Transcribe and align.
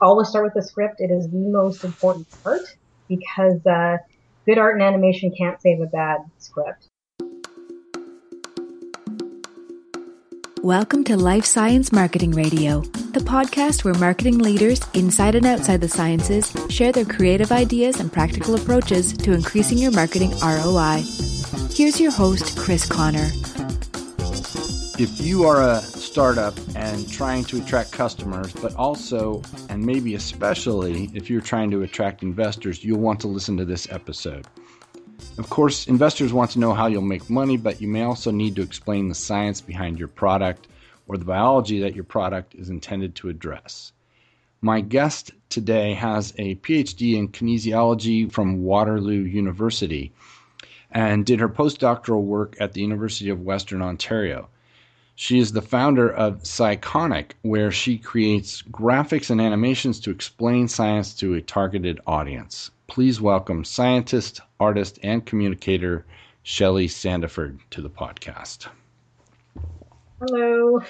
always 0.00 0.28
start 0.28 0.44
with 0.44 0.54
the 0.54 0.62
script. 0.62 1.00
It 1.00 1.10
is 1.10 1.28
the 1.28 1.36
most 1.36 1.84
important 1.84 2.26
part 2.42 2.62
because 3.08 3.64
uh, 3.66 3.98
good 4.46 4.58
art 4.58 4.74
and 4.74 4.82
animation 4.82 5.32
can't 5.36 5.60
save 5.60 5.80
a 5.80 5.86
bad 5.86 6.20
script. 6.38 6.88
Welcome 10.62 11.04
to 11.04 11.16
Life 11.16 11.44
Science 11.44 11.90
Marketing 11.90 12.32
Radio, 12.32 12.80
the 13.12 13.20
podcast 13.20 13.84
where 13.84 13.94
marketing 13.94 14.38
leaders 14.38 14.80
inside 14.94 15.34
and 15.34 15.46
outside 15.46 15.80
the 15.80 15.88
sciences 15.88 16.54
share 16.68 16.92
their 16.92 17.06
creative 17.06 17.50
ideas 17.50 17.98
and 17.98 18.12
practical 18.12 18.54
approaches 18.54 19.14
to 19.18 19.32
increasing 19.32 19.78
your 19.78 19.92
marketing 19.92 20.32
ROI. 20.42 21.02
Here's 21.70 22.00
your 22.00 22.10
host, 22.10 22.58
Chris 22.58 22.86
Connor. 22.86 23.30
If 24.98 25.18
you 25.20 25.44
are 25.44 25.62
a 25.62 25.80
startup 26.10 26.58
and 26.74 27.08
trying 27.08 27.44
to 27.44 27.62
attract 27.62 27.92
customers, 27.92 28.52
but 28.54 28.74
also, 28.74 29.40
and 29.68 29.80
maybe 29.80 30.16
especially, 30.16 31.08
if 31.14 31.30
you're 31.30 31.40
trying 31.40 31.70
to 31.70 31.82
attract 31.82 32.24
investors, 32.24 32.82
you'll 32.82 32.98
want 32.98 33.20
to 33.20 33.28
listen 33.28 33.56
to 33.56 33.64
this 33.64 33.86
episode. 33.92 34.44
Of 35.38 35.48
course, 35.50 35.86
investors 35.86 36.32
want 36.32 36.50
to 36.50 36.58
know 36.58 36.74
how 36.74 36.88
you'll 36.88 37.02
make 37.02 37.30
money, 37.30 37.56
but 37.56 37.80
you 37.80 37.86
may 37.86 38.02
also 38.02 38.32
need 38.32 38.56
to 38.56 38.62
explain 38.62 39.08
the 39.08 39.14
science 39.14 39.60
behind 39.60 40.00
your 40.00 40.08
product 40.08 40.66
or 41.06 41.16
the 41.16 41.24
biology 41.24 41.78
that 41.82 41.94
your 41.94 42.02
product 42.02 42.56
is 42.56 42.70
intended 42.70 43.14
to 43.14 43.28
address. 43.28 43.92
My 44.60 44.80
guest 44.80 45.30
today 45.48 45.94
has 45.94 46.34
a 46.38 46.56
PhD 46.56 47.14
in 47.14 47.28
kinesiology 47.28 48.32
from 48.32 48.64
Waterloo 48.64 49.22
University 49.22 50.12
and 50.90 51.24
did 51.24 51.38
her 51.38 51.48
postdoctoral 51.48 52.22
work 52.22 52.56
at 52.58 52.72
the 52.72 52.80
University 52.80 53.30
of 53.30 53.42
Western 53.42 53.80
Ontario. 53.80 54.48
She 55.22 55.38
is 55.38 55.52
the 55.52 55.60
founder 55.60 56.10
of 56.10 56.44
Sciconic, 56.44 57.32
where 57.42 57.70
she 57.70 57.98
creates 57.98 58.62
graphics 58.62 59.28
and 59.28 59.38
animations 59.38 60.00
to 60.00 60.10
explain 60.10 60.66
science 60.66 61.12
to 61.16 61.34
a 61.34 61.42
targeted 61.42 62.00
audience. 62.06 62.70
Please 62.86 63.20
welcome 63.20 63.62
scientist, 63.62 64.40
artist, 64.58 64.98
and 65.02 65.26
communicator 65.26 66.06
Shelley 66.42 66.88
Sandiford 66.88 67.58
to 67.68 67.82
the 67.82 67.90
podcast. 67.90 68.68
Hello. 70.22 70.80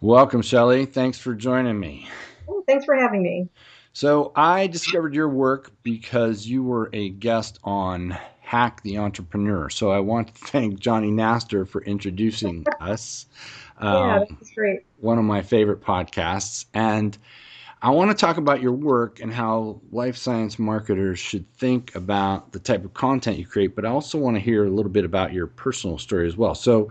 Welcome, 0.00 0.42
Shelley. 0.42 0.84
Thanks 0.84 1.20
for 1.20 1.36
joining 1.36 1.78
me. 1.78 2.08
Oh, 2.48 2.64
thanks 2.66 2.84
for 2.84 2.96
having 2.96 3.22
me. 3.22 3.48
So, 3.92 4.32
I 4.34 4.66
discovered 4.66 5.14
your 5.14 5.28
work 5.28 5.70
because 5.84 6.48
you 6.48 6.64
were 6.64 6.90
a 6.92 7.10
guest 7.10 7.60
on 7.62 8.18
Hack 8.48 8.82
the 8.82 8.96
Entrepreneur. 8.96 9.68
So, 9.68 9.90
I 9.90 10.00
want 10.00 10.34
to 10.34 10.44
thank 10.46 10.80
Johnny 10.80 11.10
Nastor 11.10 11.68
for 11.68 11.82
introducing 11.82 12.64
us. 12.80 13.26
Um, 13.76 14.08
yeah, 14.08 14.24
that's 14.30 14.54
great. 14.54 14.86
One 15.00 15.18
of 15.18 15.24
my 15.24 15.42
favorite 15.42 15.82
podcasts. 15.82 16.64
And 16.72 17.18
I 17.82 17.90
want 17.90 18.10
to 18.10 18.16
talk 18.16 18.38
about 18.38 18.62
your 18.62 18.72
work 18.72 19.20
and 19.20 19.34
how 19.34 19.82
life 19.92 20.16
science 20.16 20.58
marketers 20.58 21.18
should 21.18 21.44
think 21.52 21.94
about 21.94 22.52
the 22.52 22.58
type 22.58 22.86
of 22.86 22.94
content 22.94 23.38
you 23.38 23.44
create, 23.44 23.76
but 23.76 23.84
I 23.84 23.90
also 23.90 24.16
want 24.16 24.36
to 24.36 24.40
hear 24.40 24.64
a 24.64 24.70
little 24.70 24.90
bit 24.90 25.04
about 25.04 25.34
your 25.34 25.46
personal 25.46 25.98
story 25.98 26.26
as 26.26 26.38
well. 26.38 26.54
So, 26.54 26.90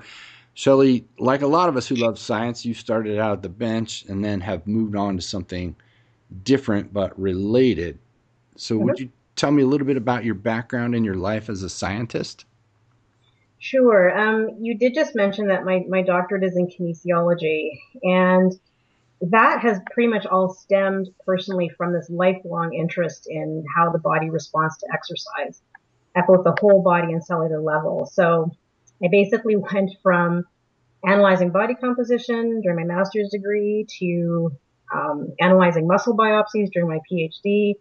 Shelley, 0.53 1.05
like 1.17 1.41
a 1.41 1.47
lot 1.47 1.69
of 1.69 1.75
us 1.75 1.87
who 1.87 1.95
love 1.95 2.19
science, 2.19 2.65
you 2.65 2.75
started 2.75 3.17
out 3.17 3.33
at 3.33 3.41
the 3.41 3.49
bench 3.49 4.05
and 4.07 4.23
then 4.23 4.39
have 4.41 4.67
moved 4.67 4.95
on 4.95 5.15
to 5.15 5.23
something 5.23 5.75
different 6.43 6.93
but 6.93 7.19
related. 7.19 7.97
So, 8.57 8.75
mm-hmm. 8.75 8.85
would 8.85 8.99
you 8.99 9.09
tell 9.37 9.51
me 9.51 9.63
a 9.63 9.67
little 9.67 9.87
bit 9.87 9.97
about 9.97 10.25
your 10.25 10.35
background 10.35 10.95
and 10.95 11.05
your 11.05 11.15
life 11.15 11.49
as 11.49 11.63
a 11.63 11.69
scientist? 11.69 12.45
Sure. 13.59 14.17
Um, 14.17 14.57
you 14.59 14.77
did 14.77 14.93
just 14.93 15.15
mention 15.15 15.47
that 15.47 15.63
my, 15.63 15.83
my 15.87 16.01
doctorate 16.01 16.43
is 16.43 16.57
in 16.57 16.67
kinesiology, 16.67 17.79
and 18.03 18.51
that 19.21 19.61
has 19.61 19.79
pretty 19.91 20.09
much 20.09 20.25
all 20.25 20.49
stemmed 20.53 21.09
personally 21.25 21.69
from 21.69 21.93
this 21.93 22.09
lifelong 22.09 22.73
interest 22.73 23.27
in 23.27 23.63
how 23.75 23.91
the 23.91 23.97
body 23.99 24.29
responds 24.29 24.77
to 24.77 24.87
exercise 24.93 25.61
at 26.15 26.27
both 26.27 26.43
the 26.43 26.55
whole 26.59 26.83
body 26.83 27.13
and 27.13 27.23
cellular 27.23 27.61
level. 27.61 28.09
So 28.11 28.51
I 29.03 29.07
basically 29.09 29.55
went 29.73 29.91
from 30.03 30.45
analyzing 31.05 31.51
body 31.51 31.75
composition 31.75 32.61
during 32.61 32.77
my 32.77 32.95
master's 32.95 33.29
degree 33.29 33.87
to 33.99 34.51
um, 34.93 35.33
analyzing 35.39 35.87
muscle 35.87 36.15
biopsies 36.15 36.71
during 36.71 36.89
my 36.89 36.99
PhD 37.11 37.73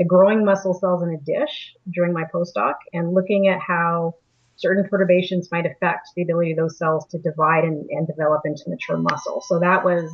to 0.00 0.04
growing 0.06 0.44
muscle 0.46 0.72
cells 0.72 1.02
in 1.02 1.10
a 1.10 1.18
dish 1.18 1.74
during 1.92 2.14
my 2.14 2.24
postdoc 2.34 2.74
and 2.94 3.12
looking 3.12 3.48
at 3.48 3.60
how 3.60 4.14
certain 4.56 4.88
perturbations 4.88 5.50
might 5.52 5.66
affect 5.66 6.08
the 6.16 6.22
ability 6.22 6.52
of 6.52 6.56
those 6.56 6.78
cells 6.78 7.06
to 7.08 7.18
divide 7.18 7.64
and, 7.64 7.84
and 7.90 8.06
develop 8.06 8.40
into 8.46 8.62
mature 8.68 8.96
muscle. 8.96 9.42
So 9.46 9.58
that 9.58 9.84
was 9.84 10.10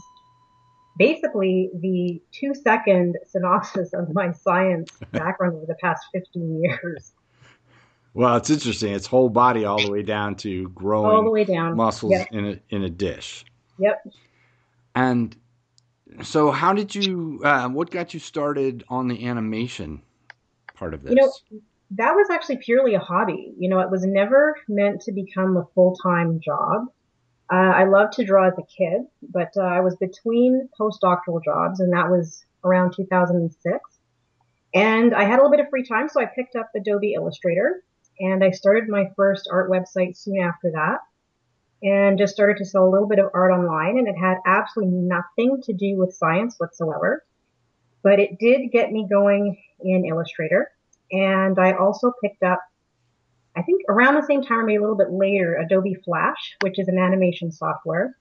basically 0.99 1.71
the 1.81 2.21
two 2.33 2.53
second 2.53 3.17
synopsis 3.29 3.93
of 3.93 4.13
my 4.13 4.33
science 4.33 4.91
background 5.13 5.55
over 5.55 5.67
the 5.67 5.77
past 5.81 6.05
15 6.13 6.65
years. 6.65 7.13
Well, 8.13 8.37
it's 8.37 8.51
interesting. 8.51 8.93
It's 8.93 9.07
whole 9.07 9.29
body 9.29 9.67
all 9.67 9.81
the 9.81 9.91
way 9.91 10.03
down 10.03 10.35
to 10.37 10.69
growing 10.71 11.15
all 11.15 11.23
the 11.23 11.31
way 11.31 11.45
down 11.45 11.77
muscles 11.77 12.13
yep. 12.13 12.29
in 12.33 12.47
a 12.47 12.61
in 12.71 12.83
a 12.83 12.89
dish. 12.89 13.45
Yep. 13.79 14.03
And 14.95 15.37
so, 16.23 16.51
how 16.51 16.73
did 16.73 16.95
you? 16.95 17.41
Uh, 17.45 17.69
what 17.69 17.91
got 17.91 18.15
you 18.15 18.21
started 18.21 18.85
on 18.89 19.09
the 19.09 19.27
animation 19.27 20.03
part 20.75 20.95
of 20.95 21.03
this? 21.03 21.11
You 21.11 21.17
know, 21.17 21.33
that 21.93 22.13
was 22.13 22.29
actually 22.31 22.59
purely 22.59 22.95
a 22.95 22.99
hobby. 22.99 23.55
You 23.59 23.69
know, 23.69 23.81
it 23.81 23.91
was 23.91 24.05
never 24.05 24.57
meant 24.69 25.03
to 25.03 25.13
become 25.13 25.57
a 25.57 25.65
full 25.75 25.97
time 26.03 26.41
job. 26.41 26.87
Uh, 27.53 27.57
I 27.57 27.85
loved 27.85 28.15
to 28.15 28.25
draw 28.25 28.49
as 28.49 28.55
a 28.59 28.63
kid, 28.63 29.03
but 29.23 29.53
uh, 29.57 29.63
I 29.63 29.81
was 29.81 29.97
between 29.97 30.69
postdoctoral 30.79 31.43
jobs, 31.45 31.79
and 31.81 31.93
that 31.93 32.11
was 32.11 32.45
around 32.65 32.95
2006. 32.97 33.79
And 34.75 35.15
I 35.15 35.25
had 35.25 35.35
a 35.35 35.43
little 35.43 35.51
bit 35.51 35.61
of 35.61 35.71
free 35.71 35.85
time, 35.85 36.09
so 36.09 36.21
I 36.21 36.27
picked 36.27 36.57
up 36.57 36.71
Adobe 36.75 37.15
Illustrator, 37.15 37.85
and 38.19 38.43
I 38.43 38.51
started 38.51 38.89
my 38.89 39.11
first 39.17 39.49
art 39.51 39.71
website 39.71 40.17
soon 40.17 40.41
after 40.41 40.73
that, 40.73 40.99
and 41.83 42.19
just 42.19 42.33
started 42.33 42.57
to 42.59 42.65
sell 42.65 42.85
a 42.85 42.91
little 42.91 43.09
bit 43.09 43.19
of 43.19 43.31
art 43.35 43.53
online. 43.53 43.99
And 43.99 44.09
it 44.09 44.17
had 44.17 44.39
absolutely 44.47 44.95
nothing 44.95 45.63
to 45.63 45.73
do 45.73 45.97
with 45.97 46.15
science 46.15 46.57
whatsoever, 46.59 47.25
but 48.03 48.19
it 48.19 48.39
did 48.39 48.73
get 48.73 48.93
me 48.93 49.07
going 49.09 49.57
in 49.81 50.05
Illustrator. 50.07 50.71
And 51.13 51.59
I 51.59 51.73
also 51.73 52.13
picked 52.23 52.43
up, 52.43 52.61
I 53.57 53.63
think 53.63 53.83
around 53.89 54.15
the 54.15 54.27
same 54.27 54.43
time, 54.43 54.61
or 54.61 54.65
maybe 54.65 54.77
a 54.77 54.81
little 54.81 54.97
bit 54.97 55.11
later, 55.11 55.55
Adobe 55.57 55.95
Flash, 56.05 56.57
which 56.61 56.79
is 56.79 56.89
an 56.89 56.99
animation 56.99 57.53
software. 57.53 58.17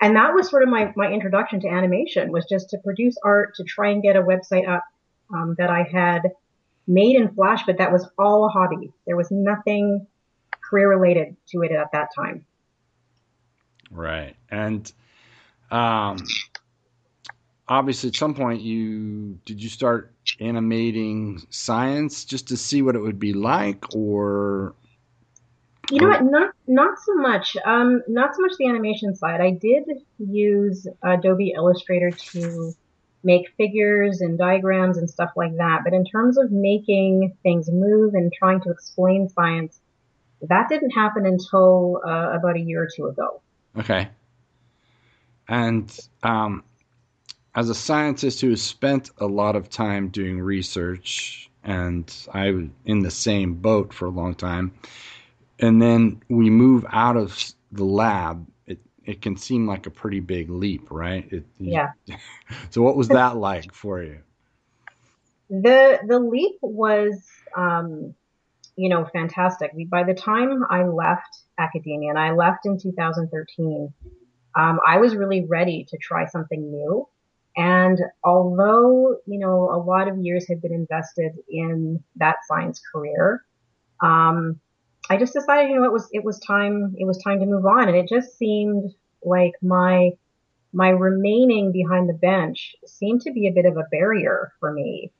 And 0.00 0.16
that 0.16 0.34
was 0.34 0.50
sort 0.50 0.64
of 0.64 0.68
my, 0.68 0.92
my 0.96 1.10
introduction 1.10 1.60
to 1.60 1.68
animation 1.68 2.32
was 2.32 2.44
just 2.50 2.70
to 2.70 2.78
produce 2.78 3.16
art, 3.24 3.54
to 3.54 3.64
try 3.64 3.90
and 3.90 4.02
get 4.02 4.16
a 4.16 4.22
website 4.22 4.68
up 4.68 4.82
um, 5.32 5.54
that 5.58 5.70
I 5.70 5.84
had 5.84 6.22
made 6.86 7.16
in 7.16 7.32
Flash, 7.34 7.62
but 7.64 7.78
that 7.78 7.92
was 7.92 8.08
all 8.18 8.44
a 8.46 8.48
hobby. 8.48 8.92
There 9.06 9.16
was 9.16 9.30
nothing 9.30 10.06
career 10.72 10.88
related 10.88 11.36
to 11.48 11.62
it 11.62 11.70
at 11.70 11.92
that 11.92 12.08
time. 12.16 12.46
Right. 13.90 14.34
And 14.50 14.90
um, 15.70 16.16
obviously 17.68 18.08
at 18.08 18.16
some 18.16 18.34
point 18.34 18.60
you 18.60 19.38
did 19.44 19.62
you 19.62 19.68
start 19.68 20.12
animating 20.40 21.42
science 21.50 22.24
just 22.24 22.48
to 22.48 22.56
see 22.56 22.82
what 22.82 22.94
it 22.94 23.00
would 23.00 23.18
be 23.18 23.32
like 23.32 23.94
or? 23.94 24.74
You 25.90 26.00
know 26.00 26.08
what? 26.08 26.24
Not 26.24 26.54
not 26.66 26.98
so 27.04 27.14
much. 27.14 27.56
Um 27.64 28.02
not 28.08 28.34
so 28.34 28.42
much 28.42 28.52
the 28.58 28.66
animation 28.66 29.14
side. 29.14 29.40
I 29.40 29.50
did 29.50 29.84
use 30.18 30.86
adobe 31.02 31.52
illustrator 31.54 32.10
to 32.10 32.72
make 33.24 33.52
figures 33.56 34.20
and 34.20 34.38
diagrams 34.38 34.98
and 34.98 35.08
stuff 35.08 35.30
like 35.36 35.56
that. 35.56 35.80
But 35.84 35.92
in 35.92 36.04
terms 36.04 36.38
of 36.38 36.50
making 36.50 37.36
things 37.42 37.70
move 37.70 38.14
and 38.14 38.32
trying 38.32 38.60
to 38.62 38.70
explain 38.70 39.28
science 39.28 39.80
that 40.48 40.68
didn't 40.68 40.90
happen 40.90 41.26
until 41.26 42.00
uh, 42.06 42.32
about 42.32 42.56
a 42.56 42.60
year 42.60 42.82
or 42.82 42.88
two 42.94 43.06
ago 43.06 43.40
okay 43.78 44.08
and 45.48 45.98
um 46.22 46.62
as 47.54 47.68
a 47.68 47.74
scientist 47.74 48.40
who 48.40 48.50
has 48.50 48.62
spent 48.62 49.10
a 49.18 49.26
lot 49.26 49.56
of 49.56 49.68
time 49.68 50.08
doing 50.08 50.40
research, 50.40 51.50
and 51.62 52.12
I 52.32 52.50
was 52.50 52.64
in 52.84 53.00
the 53.00 53.10
same 53.10 53.54
boat 53.54 53.92
for 53.92 54.06
a 54.06 54.10
long 54.10 54.34
time, 54.34 54.72
and 55.58 55.80
then 55.80 56.22
we 56.28 56.50
move 56.50 56.86
out 56.90 57.16
of 57.16 57.38
the 57.70 57.84
lab, 57.84 58.46
it, 58.66 58.78
it 59.04 59.20
can 59.22 59.36
seem 59.36 59.66
like 59.66 59.86
a 59.86 59.90
pretty 59.90 60.20
big 60.20 60.50
leap, 60.50 60.90
right? 60.90 61.30
It, 61.30 61.44
yeah. 61.58 61.92
so, 62.70 62.82
what 62.82 62.96
was 62.96 63.08
that 63.08 63.36
like 63.36 63.72
for 63.74 64.02
you? 64.02 64.20
The 65.50 66.00
the 66.06 66.18
leap 66.18 66.56
was, 66.62 67.22
um, 67.54 68.14
you 68.76 68.88
know, 68.88 69.06
fantastic. 69.12 69.72
By 69.88 70.04
the 70.04 70.14
time 70.14 70.64
I 70.70 70.84
left 70.84 71.42
academia, 71.58 72.10
and 72.10 72.18
I 72.18 72.32
left 72.32 72.66
in 72.66 72.78
2013, 72.78 73.92
um, 74.54 74.80
I 74.86 74.98
was 74.98 75.14
really 75.14 75.44
ready 75.44 75.86
to 75.88 75.98
try 75.98 76.26
something 76.26 76.70
new. 76.70 77.08
And 77.56 77.98
although, 78.24 79.18
you 79.26 79.38
know, 79.38 79.70
a 79.70 79.76
lot 79.76 80.08
of 80.08 80.18
years 80.18 80.48
had 80.48 80.62
been 80.62 80.72
invested 80.72 81.32
in 81.50 82.02
that 82.16 82.36
science 82.46 82.80
career, 82.92 83.44
um, 84.02 84.58
I 85.10 85.18
just 85.18 85.34
decided, 85.34 85.70
you 85.70 85.76
know, 85.76 85.84
it 85.84 85.92
was, 85.92 86.08
it 86.12 86.24
was 86.24 86.38
time, 86.40 86.94
it 86.96 87.06
was 87.06 87.22
time 87.22 87.40
to 87.40 87.46
move 87.46 87.66
on. 87.66 87.88
And 87.88 87.96
it 87.96 88.08
just 88.08 88.38
seemed 88.38 88.92
like 89.22 89.52
my 89.62 90.12
my 90.72 90.88
remaining 90.88 91.70
behind 91.70 92.08
the 92.08 92.14
bench 92.14 92.74
seemed 92.86 93.20
to 93.22 93.32
be 93.32 93.46
a 93.46 93.52
bit 93.52 93.66
of 93.66 93.76
a 93.76 93.86
barrier 93.90 94.52
for 94.58 94.72
me 94.72 95.12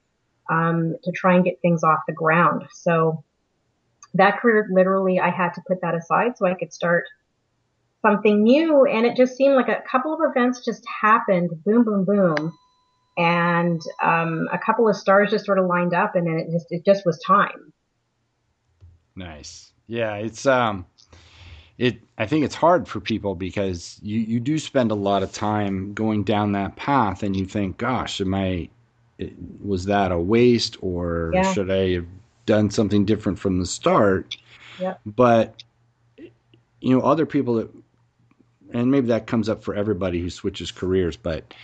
um, 0.50 0.96
to 1.04 1.12
try 1.12 1.34
and 1.34 1.44
get 1.44 1.60
things 1.60 1.84
off 1.84 2.00
the 2.06 2.14
ground. 2.14 2.64
So 2.72 3.22
that 4.14 4.38
career, 4.38 4.68
literally, 4.70 5.20
I 5.20 5.30
had 5.30 5.54
to 5.54 5.62
put 5.66 5.80
that 5.82 5.94
aside 5.94 6.36
so 6.36 6.46
I 6.46 6.54
could 6.54 6.72
start 6.72 7.04
something 8.02 8.42
new. 8.42 8.84
And 8.84 9.06
it 9.06 9.16
just 9.16 9.36
seemed 9.36 9.54
like 9.54 9.68
a 9.68 9.82
couple 9.90 10.12
of 10.12 10.20
events 10.22 10.64
just 10.64 10.84
happened, 11.00 11.50
boom, 11.64 11.84
boom, 11.84 12.04
boom, 12.04 12.52
and 13.16 13.80
um, 14.02 14.48
a 14.52 14.58
couple 14.58 14.88
of 14.88 14.96
stars 14.96 15.30
just 15.30 15.44
sort 15.44 15.58
of 15.58 15.66
lined 15.66 15.94
up, 15.94 16.14
and 16.14 16.26
then 16.26 16.38
it 16.38 16.50
just 16.50 16.66
it 16.70 16.84
just 16.84 17.04
was 17.06 17.18
time. 17.26 17.72
Nice. 19.14 19.72
Yeah, 19.86 20.14
it's 20.14 20.46
um 20.46 20.86
it 21.78 22.00
I 22.16 22.26
think 22.26 22.44
it's 22.44 22.54
hard 22.54 22.88
for 22.88 23.00
people 23.00 23.34
because 23.34 23.98
you 24.02 24.20
you 24.20 24.40
do 24.40 24.58
spend 24.58 24.90
a 24.90 24.94
lot 24.94 25.22
of 25.22 25.32
time 25.32 25.92
going 25.92 26.24
down 26.24 26.52
that 26.52 26.76
path 26.76 27.22
and 27.22 27.36
you 27.36 27.44
think, 27.44 27.76
gosh, 27.76 28.20
am 28.20 28.34
I 28.34 28.68
was 29.62 29.84
that 29.84 30.10
a 30.12 30.18
waste 30.18 30.76
or 30.80 31.30
yeah. 31.34 31.52
should 31.52 31.70
I 31.70 31.90
have 31.94 32.06
done 32.46 32.70
something 32.70 33.04
different 33.04 33.38
from 33.38 33.58
the 33.58 33.66
start? 33.66 34.36
Yeah. 34.78 34.94
But 35.06 35.62
you 36.80 36.96
know, 36.96 37.02
other 37.02 37.26
people 37.26 37.54
that 37.54 37.70
and 38.72 38.90
maybe 38.90 39.08
that 39.08 39.26
comes 39.26 39.48
up 39.48 39.62
for 39.62 39.74
everybody 39.74 40.20
who 40.20 40.30
switches 40.30 40.70
careers, 40.70 41.16
but 41.16 41.54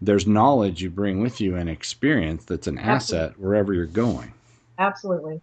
there's 0.00 0.26
knowledge 0.26 0.82
you 0.82 0.90
bring 0.90 1.20
with 1.20 1.40
you 1.40 1.56
and 1.56 1.68
experience 1.68 2.44
that's 2.44 2.66
an 2.66 2.78
Absolutely. 2.78 3.26
asset 3.26 3.40
wherever 3.40 3.72
you're 3.72 3.86
going. 3.86 4.32
Absolutely. 4.78 5.40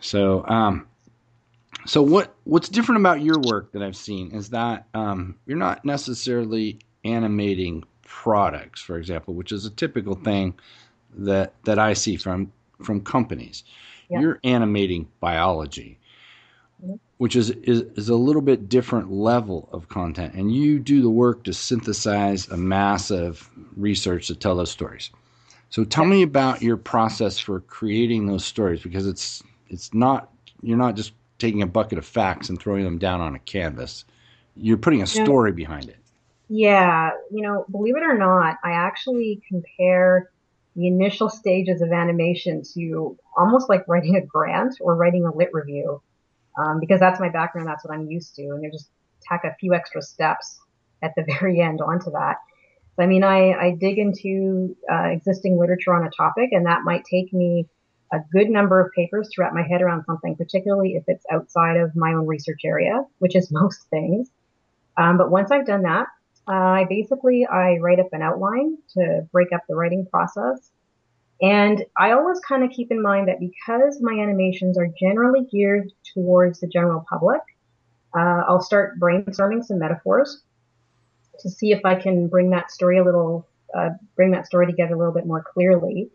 So, 0.00 0.46
um, 0.46 0.86
so 1.86 2.02
what 2.02 2.34
what's 2.44 2.68
different 2.68 3.00
about 3.00 3.22
your 3.22 3.40
work 3.40 3.72
that 3.72 3.82
I've 3.82 3.96
seen 3.96 4.32
is 4.32 4.50
that 4.50 4.86
um, 4.94 5.36
you're 5.46 5.56
not 5.58 5.84
necessarily 5.84 6.78
animating 7.04 7.84
products, 8.06 8.80
for 8.80 8.98
example, 8.98 9.34
which 9.34 9.52
is 9.52 9.64
a 9.64 9.70
typical 9.70 10.14
thing 10.14 10.54
that 11.16 11.54
that 11.64 11.78
I 11.78 11.94
see 11.94 12.16
from 12.16 12.52
from 12.82 13.00
companies. 13.00 13.64
Yeah. 14.10 14.20
You're 14.20 14.40
animating 14.44 15.08
biology, 15.20 15.98
mm-hmm. 16.82 16.96
which 17.18 17.36
is, 17.36 17.50
is 17.50 17.82
is 17.96 18.08
a 18.08 18.14
little 18.14 18.42
bit 18.42 18.68
different 18.68 19.12
level 19.12 19.68
of 19.72 19.88
content, 19.88 20.34
and 20.34 20.54
you 20.54 20.78
do 20.78 21.02
the 21.02 21.10
work 21.10 21.44
to 21.44 21.52
synthesize 21.52 22.48
a 22.48 22.56
massive 22.56 23.50
research 23.76 24.28
to 24.28 24.34
tell 24.34 24.56
those 24.56 24.70
stories. 24.70 25.10
So 25.70 25.84
tell 25.84 26.06
me 26.06 26.22
about 26.22 26.62
your 26.62 26.78
process 26.78 27.38
for 27.38 27.60
creating 27.60 28.26
those 28.26 28.44
stories 28.44 28.82
because 28.82 29.06
it's 29.06 29.42
it's 29.68 29.92
not 29.92 30.30
you're 30.62 30.78
not 30.78 30.96
just 30.96 31.12
taking 31.38 31.62
a 31.62 31.66
bucket 31.66 31.98
of 31.98 32.06
facts 32.06 32.48
and 32.48 32.60
throwing 32.60 32.84
them 32.84 32.98
down 32.98 33.20
on 33.20 33.34
a 33.34 33.38
canvas. 33.40 34.04
You're 34.56 34.78
putting 34.78 35.02
a 35.02 35.06
story 35.06 35.52
behind 35.52 35.88
it. 35.88 35.98
Yeah, 36.48 37.10
you 37.30 37.42
know, 37.42 37.66
believe 37.70 37.96
it 37.96 38.02
or 38.02 38.16
not, 38.16 38.56
I 38.64 38.72
actually 38.72 39.40
compare 39.46 40.30
the 40.78 40.86
initial 40.86 41.28
stages 41.28 41.82
of 41.82 41.90
animation 41.90 42.62
to 42.74 43.18
almost 43.36 43.68
like 43.68 43.82
writing 43.88 44.14
a 44.14 44.24
grant 44.24 44.76
or 44.80 44.94
writing 44.94 45.26
a 45.26 45.36
lit 45.36 45.48
review, 45.52 46.00
um, 46.56 46.78
because 46.78 47.00
that's 47.00 47.18
my 47.18 47.28
background. 47.28 47.66
That's 47.66 47.84
what 47.84 47.92
I'm 47.92 48.06
used 48.06 48.36
to, 48.36 48.42
and 48.42 48.62
they 48.62 48.70
just 48.70 48.88
tack 49.20 49.42
a 49.44 49.56
few 49.58 49.74
extra 49.74 50.00
steps 50.00 50.56
at 51.02 51.14
the 51.16 51.24
very 51.40 51.60
end 51.60 51.80
onto 51.80 52.12
that. 52.12 52.36
So, 52.94 53.02
I 53.02 53.06
mean, 53.06 53.24
I, 53.24 53.54
I 53.54 53.76
dig 53.78 53.98
into 53.98 54.76
uh, 54.90 55.08
existing 55.08 55.58
literature 55.58 55.94
on 55.94 56.06
a 56.06 56.10
topic, 56.10 56.50
and 56.52 56.66
that 56.66 56.82
might 56.84 57.04
take 57.04 57.32
me 57.32 57.66
a 58.12 58.18
good 58.32 58.48
number 58.48 58.80
of 58.80 58.92
papers 58.92 59.28
to 59.30 59.42
wrap 59.42 59.52
my 59.52 59.62
head 59.62 59.82
around 59.82 60.04
something, 60.04 60.36
particularly 60.36 60.94
if 60.94 61.02
it's 61.08 61.26
outside 61.28 61.76
of 61.76 61.96
my 61.96 62.12
own 62.12 62.26
research 62.26 62.60
area, 62.64 63.02
which 63.18 63.34
is 63.34 63.48
most 63.50 63.90
things. 63.90 64.30
Um, 64.96 65.18
but 65.18 65.28
once 65.28 65.50
I've 65.50 65.66
done 65.66 65.82
that, 65.82 66.06
I 66.48 66.86
basically 66.88 67.46
I 67.46 67.76
write 67.78 68.00
up 68.00 68.08
an 68.12 68.22
outline 68.22 68.78
to 68.94 69.28
break 69.32 69.52
up 69.52 69.62
the 69.68 69.74
writing 69.74 70.06
process. 70.06 70.70
And 71.40 71.84
I 71.96 72.12
always 72.12 72.40
kind 72.40 72.64
of 72.64 72.70
keep 72.70 72.90
in 72.90 73.00
mind 73.00 73.28
that 73.28 73.38
because 73.38 74.00
my 74.00 74.12
animations 74.12 74.76
are 74.76 74.88
generally 74.98 75.46
geared 75.52 75.92
towards 76.14 76.60
the 76.60 76.66
general 76.66 77.04
public, 77.08 77.40
uh, 78.16 78.42
I'll 78.48 78.60
start 78.60 78.98
brainstorming 78.98 79.64
some 79.64 79.78
metaphors 79.78 80.42
to 81.40 81.50
see 81.50 81.70
if 81.70 81.84
I 81.84 81.94
can 81.94 82.26
bring 82.26 82.50
that 82.50 82.70
story 82.72 82.98
a 82.98 83.04
little, 83.04 83.46
uh, 83.74 83.90
bring 84.16 84.32
that 84.32 84.46
story 84.46 84.66
together 84.66 84.94
a 84.94 84.98
little 84.98 85.12
bit 85.12 85.26
more 85.26 85.42
clearly. 85.42 86.10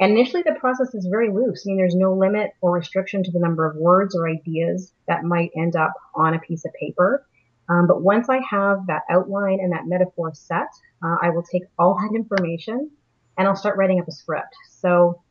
And 0.00 0.12
initially, 0.12 0.42
the 0.42 0.54
process 0.54 0.94
is 0.94 1.06
very 1.06 1.30
loose. 1.30 1.64
I 1.66 1.68
mean, 1.68 1.76
there's 1.76 1.94
no 1.94 2.14
limit 2.14 2.52
or 2.60 2.72
restriction 2.72 3.22
to 3.24 3.30
the 3.30 3.38
number 3.38 3.66
of 3.66 3.76
words 3.76 4.16
or 4.16 4.28
ideas 4.28 4.92
that 5.06 5.22
might 5.22 5.50
end 5.56 5.76
up 5.76 5.92
on 6.14 6.34
a 6.34 6.38
piece 6.38 6.64
of 6.64 6.72
paper. 6.80 7.26
Um, 7.72 7.86
but 7.86 8.02
once 8.02 8.28
I 8.28 8.40
have 8.50 8.86
that 8.88 9.02
outline 9.10 9.58
and 9.60 9.72
that 9.72 9.86
metaphor 9.86 10.32
set, 10.34 10.68
uh, 11.02 11.16
I 11.22 11.30
will 11.30 11.42
take 11.42 11.62
all 11.78 11.94
that 12.00 12.14
information 12.14 12.90
and 13.38 13.48
I'll 13.48 13.56
start 13.56 13.78
writing 13.78 14.00
up 14.00 14.08
a 14.08 14.12
script. 14.12 14.54
So 14.68 15.22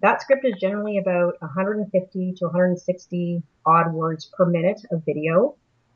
that 0.00 0.20
script 0.20 0.44
is 0.44 0.54
generally 0.60 0.98
about 0.98 1.40
150 1.40 2.34
to 2.34 2.44
160 2.44 3.42
odd 3.64 3.92
words 3.92 4.30
per 4.36 4.44
minute 4.44 4.80
of 4.90 5.02
video, 5.06 5.54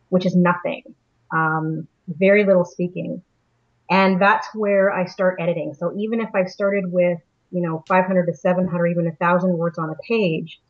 which 0.09 0.25
is 0.25 0.35
nothing. 0.35 0.83
Um, 1.31 1.87
very 2.07 2.45
little 2.45 2.65
speaking. 2.65 3.23
And 3.91 4.21
that's 4.21 4.49
where 4.55 4.91
I 4.91 5.05
start 5.05 5.37
editing. 5.41 5.75
So 5.75 5.93
even 5.97 6.21
if 6.21 6.31
I've 6.35 6.49
started 6.49 6.91
with 6.91 7.19
you 7.51 7.63
know, 7.63 7.83
500 7.89 8.27
to 8.27 8.35
700, 8.35 8.87
even 8.89 9.07
a 9.07 9.13
thousand 9.13 9.57
words 9.57 9.79
on 9.79 9.91
a 9.91 9.95
page. 10.07 10.61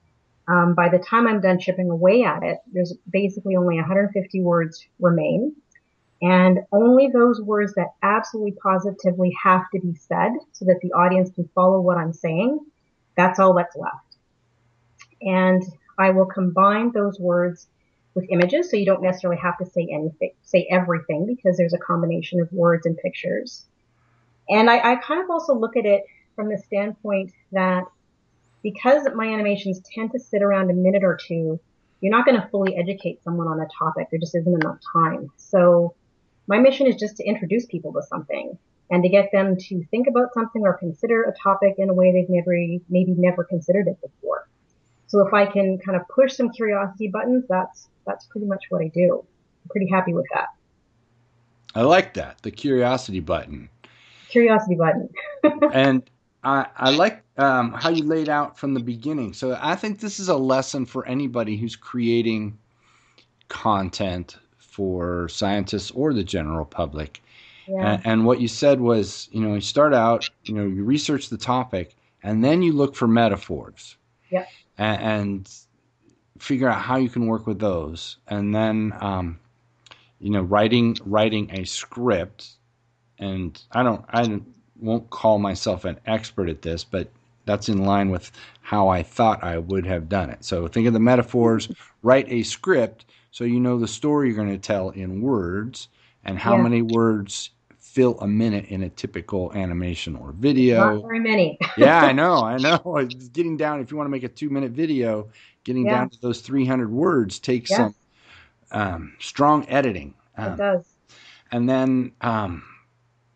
Um, 0.48 0.74
by 0.74 0.88
the 0.88 0.98
time 0.98 1.26
I'm 1.26 1.40
done 1.40 1.58
chipping 1.58 1.90
away 1.90 2.24
at 2.24 2.42
it, 2.42 2.58
there's 2.72 2.94
basically 3.10 3.54
only 3.54 3.76
150 3.76 4.40
words 4.40 4.86
remain. 4.98 5.54
And 6.20 6.60
only 6.72 7.08
those 7.08 7.40
words 7.40 7.74
that 7.74 7.92
absolutely 8.02 8.52
positively 8.52 9.36
have 9.42 9.70
to 9.72 9.80
be 9.80 9.94
said 9.94 10.32
so 10.52 10.64
that 10.64 10.80
the 10.82 10.92
audience 10.92 11.30
can 11.30 11.48
follow 11.54 11.80
what 11.80 11.98
I'm 11.98 12.12
saying, 12.12 12.58
that's 13.16 13.38
all 13.38 13.54
that's 13.54 13.76
left. 13.76 14.16
And 15.20 15.62
I 15.98 16.10
will 16.10 16.26
combine 16.26 16.92
those 16.92 17.20
words 17.20 17.68
with 18.14 18.26
images, 18.30 18.70
so 18.70 18.76
you 18.76 18.86
don't 18.86 19.02
necessarily 19.02 19.40
have 19.40 19.58
to 19.58 19.66
say 19.66 19.86
anything, 19.92 20.32
say 20.42 20.66
everything, 20.70 21.26
because 21.26 21.56
there's 21.56 21.74
a 21.74 21.78
combination 21.78 22.40
of 22.40 22.50
words 22.52 22.86
and 22.86 22.96
pictures. 22.96 23.66
And 24.48 24.70
I, 24.70 24.92
I 24.92 24.96
kind 24.96 25.22
of 25.22 25.30
also 25.30 25.54
look 25.54 25.76
at 25.76 25.84
it 25.84 26.04
from 26.34 26.48
the 26.48 26.58
standpoint 26.58 27.32
that 27.52 27.84
because 28.70 29.06
my 29.14 29.26
animations 29.26 29.80
tend 29.94 30.12
to 30.12 30.18
sit 30.18 30.42
around 30.42 30.70
a 30.70 30.74
minute 30.74 31.02
or 31.02 31.16
two, 31.16 31.58
you're 32.02 32.10
not 32.10 32.26
going 32.26 32.38
to 32.38 32.46
fully 32.48 32.76
educate 32.76 33.22
someone 33.24 33.48
on 33.48 33.58
a 33.60 33.66
topic. 33.78 34.08
There 34.10 34.20
just 34.20 34.34
isn't 34.34 34.62
enough 34.62 34.78
time. 34.92 35.30
So 35.38 35.94
my 36.46 36.58
mission 36.58 36.86
is 36.86 36.96
just 36.96 37.16
to 37.16 37.24
introduce 37.24 37.64
people 37.64 37.94
to 37.94 38.02
something 38.02 38.58
and 38.90 39.02
to 39.02 39.08
get 39.08 39.30
them 39.32 39.56
to 39.56 39.84
think 39.90 40.06
about 40.06 40.34
something 40.34 40.62
or 40.62 40.74
consider 40.74 41.22
a 41.22 41.34
topic 41.42 41.76
in 41.78 41.88
a 41.88 41.94
way 41.94 42.12
they've 42.12 42.28
never, 42.28 42.52
maybe 42.90 43.14
never 43.16 43.42
considered 43.42 43.88
it 43.88 43.98
before. 44.02 44.46
So 45.06 45.26
if 45.26 45.32
I 45.32 45.46
can 45.46 45.78
kind 45.78 45.96
of 45.96 46.06
push 46.08 46.34
some 46.34 46.50
curiosity 46.50 47.08
buttons, 47.08 47.44
that's, 47.48 47.88
that's 48.06 48.26
pretty 48.26 48.46
much 48.46 48.64
what 48.68 48.82
I 48.82 48.88
do. 48.88 49.24
I'm 49.64 49.68
pretty 49.70 49.88
happy 49.88 50.12
with 50.12 50.26
that. 50.34 50.48
I 51.74 51.82
like 51.82 52.14
that. 52.14 52.42
The 52.42 52.50
curiosity 52.50 53.20
button. 53.20 53.70
Curiosity 54.28 54.74
button. 54.74 55.08
and 55.72 56.02
I, 56.44 56.66
I 56.76 56.90
like 56.90 57.22
um, 57.36 57.72
how 57.72 57.90
you 57.90 58.04
laid 58.04 58.28
out 58.28 58.58
from 58.58 58.74
the 58.74 58.80
beginning. 58.80 59.32
So 59.32 59.58
I 59.60 59.74
think 59.74 60.00
this 60.00 60.20
is 60.20 60.28
a 60.28 60.36
lesson 60.36 60.86
for 60.86 61.06
anybody 61.06 61.56
who's 61.56 61.76
creating 61.76 62.58
content 63.48 64.36
for 64.58 65.28
scientists 65.28 65.90
or 65.90 66.12
the 66.12 66.22
general 66.22 66.64
public. 66.64 67.22
Yeah. 67.66 67.94
And, 67.94 68.06
and, 68.06 68.24
what 68.24 68.40
you 68.40 68.48
said 68.48 68.80
was, 68.80 69.28
you 69.32 69.40
know, 69.40 69.54
you 69.54 69.60
start 69.60 69.92
out, 69.92 70.30
you 70.44 70.54
know, 70.54 70.64
you 70.64 70.84
research 70.84 71.28
the 71.28 71.36
topic, 71.36 71.94
and 72.22 72.42
then 72.42 72.62
you 72.62 72.72
look 72.72 72.94
for 72.94 73.06
metaphors. 73.06 73.96
Yeah. 74.30 74.46
And, 74.78 75.02
and 75.02 75.50
figure 76.38 76.68
out 76.68 76.80
how 76.80 76.96
you 76.96 77.10
can 77.10 77.26
work 77.26 77.46
with 77.46 77.58
those, 77.58 78.16
and 78.26 78.54
then, 78.54 78.94
um, 79.00 79.38
you 80.18 80.30
know, 80.30 80.42
writing 80.42 80.96
writing 81.04 81.50
a 81.52 81.64
script. 81.64 82.48
And 83.18 83.60
I 83.72 83.82
don't, 83.82 84.04
I 84.08 84.22
don't 84.22 84.46
won't 84.80 85.10
call 85.10 85.38
myself 85.38 85.84
an 85.84 85.98
expert 86.06 86.48
at 86.48 86.62
this, 86.62 86.84
but 86.84 87.08
that's 87.44 87.68
in 87.68 87.84
line 87.84 88.10
with 88.10 88.30
how 88.60 88.88
I 88.88 89.02
thought 89.02 89.42
I 89.42 89.58
would 89.58 89.86
have 89.86 90.08
done 90.08 90.30
it. 90.30 90.44
So 90.44 90.68
think 90.68 90.86
of 90.86 90.92
the 90.92 91.00
metaphors, 91.00 91.68
write 92.02 92.30
a 92.30 92.42
script 92.42 93.06
so 93.30 93.44
you 93.44 93.60
know 93.60 93.78
the 93.78 93.88
story 93.88 94.28
you're 94.28 94.36
going 94.36 94.50
to 94.50 94.58
tell 94.58 94.90
in 94.90 95.22
words 95.22 95.88
and 96.24 96.38
how 96.38 96.56
yeah. 96.56 96.62
many 96.62 96.82
words 96.82 97.50
fill 97.78 98.18
a 98.20 98.28
minute 98.28 98.66
in 98.66 98.82
a 98.82 98.88
typical 98.90 99.52
animation 99.54 100.14
or 100.14 100.32
video. 100.32 100.94
Not 100.94 101.02
very 101.02 101.20
many. 101.20 101.58
yeah, 101.76 102.00
I 102.00 102.12
know, 102.12 102.44
I 102.44 102.58
know. 102.58 102.80
It's 102.98 103.28
getting 103.28 103.56
down 103.56 103.80
if 103.80 103.90
you 103.90 103.96
want 103.96 104.06
to 104.06 104.10
make 104.10 104.24
a 104.24 104.28
2-minute 104.28 104.72
video, 104.72 105.28
getting 105.64 105.86
yeah. 105.86 105.92
down 105.92 106.10
to 106.10 106.20
those 106.20 106.40
300 106.40 106.90
words 106.90 107.38
takes 107.38 107.70
some 107.70 107.94
um, 108.72 109.14
strong 109.18 109.66
editing. 109.68 110.14
Um, 110.36 110.52
it 110.52 110.56
does. 110.56 110.84
And 111.50 111.68
then 111.68 112.12
um, 112.20 112.62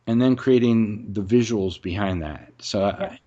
and 0.07 0.21
then 0.21 0.37
creating 0.37 1.13
the 1.13 1.23
visuals 1.23 1.81
behind 1.81 2.23
that. 2.23 2.53
So. 2.59 2.85
I, 2.85 3.19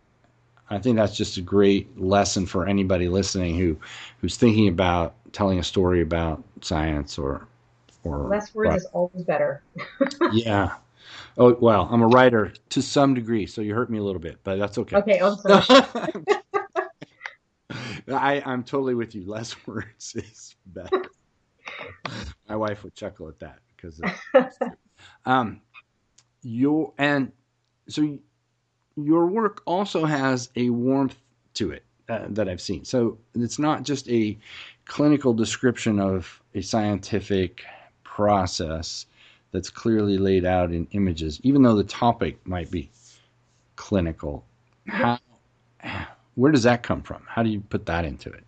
I 0.68 0.80
think 0.80 0.96
that's 0.96 1.16
just 1.16 1.38
a 1.38 1.42
great 1.42 2.00
lesson 2.00 2.48
for 2.48 2.68
anybody 2.68 3.08
listening 3.08 3.56
who 3.56 3.78
who's 4.20 4.36
thinking 4.36 4.68
about 4.68 5.14
telling 5.32 5.60
a 5.60 5.64
story 5.64 6.02
about 6.02 6.44
science 6.62 7.20
or 7.20 7.48
or 8.04 8.28
less 8.30 8.54
words 8.56 8.84
is 8.84 8.86
always 8.86 9.24
better. 9.24 9.62
yeah. 10.32 10.76
Oh 11.38 11.56
well, 11.60 11.88
I'm 11.92 12.02
a 12.02 12.08
writer 12.08 12.54
to 12.70 12.82
some 12.82 13.14
degree, 13.14 13.46
so 13.46 13.62
you 13.62 13.76
hurt 13.76 13.90
me 13.90 13.98
a 13.98 14.04
little 14.04 14.22
bit, 14.22 14.40
but 14.44 14.58
that's 14.58 14.78
okay. 14.78 14.96
Okay, 14.98 15.20
I'm 15.20 15.36
sorry. 15.38 15.64
I, 18.08 18.42
I'm 18.46 18.64
totally 18.64 18.94
with 18.96 19.16
you. 19.16 19.26
Less 19.26 19.56
words 19.68 20.16
is 20.16 20.56
better. 20.68 21.06
My 22.48 22.56
wife 22.56 22.84
would 22.84 22.96
chuckle 22.96 23.28
at 23.28 23.40
that 23.40 23.60
because 23.76 24.00
um, 25.26 25.62
your 26.46 26.94
and 27.00 27.32
so 27.90 28.18
your 28.96 29.26
work 29.26 29.64
also 29.66 30.06
has 30.06 30.50
a 30.56 30.70
warmth 30.70 31.18
to 31.56 31.72
it 31.72 31.84
uh, 32.08 32.26
that 32.30 32.48
I've 32.48 32.62
seen. 32.62 32.86
So 32.86 33.18
it's 33.34 33.60
not 33.60 33.84
just 33.84 34.08
a 34.10 34.38
clinical 34.86 35.34
description 35.34 36.00
of 36.00 36.42
a 36.54 36.62
scientific 36.62 37.64
process 38.04 39.08
that's 39.52 39.70
clearly 39.70 40.18
laid 40.18 40.46
out 40.46 40.72
in 40.72 40.88
images, 40.92 41.40
even 41.44 41.64
though 41.64 41.76
the 41.76 41.84
topic 41.84 42.46
might 42.46 42.70
be 42.70 42.90
clinical. 43.76 44.46
How, 44.88 45.20
where 46.36 46.52
does 46.52 46.64
that 46.64 46.84
come 46.84 47.02
from? 47.02 47.24
How 47.28 47.42
do 47.42 47.50
you 47.50 47.62
put 47.62 47.88
that 47.88 48.06
into 48.06 48.30
it? 48.30 48.44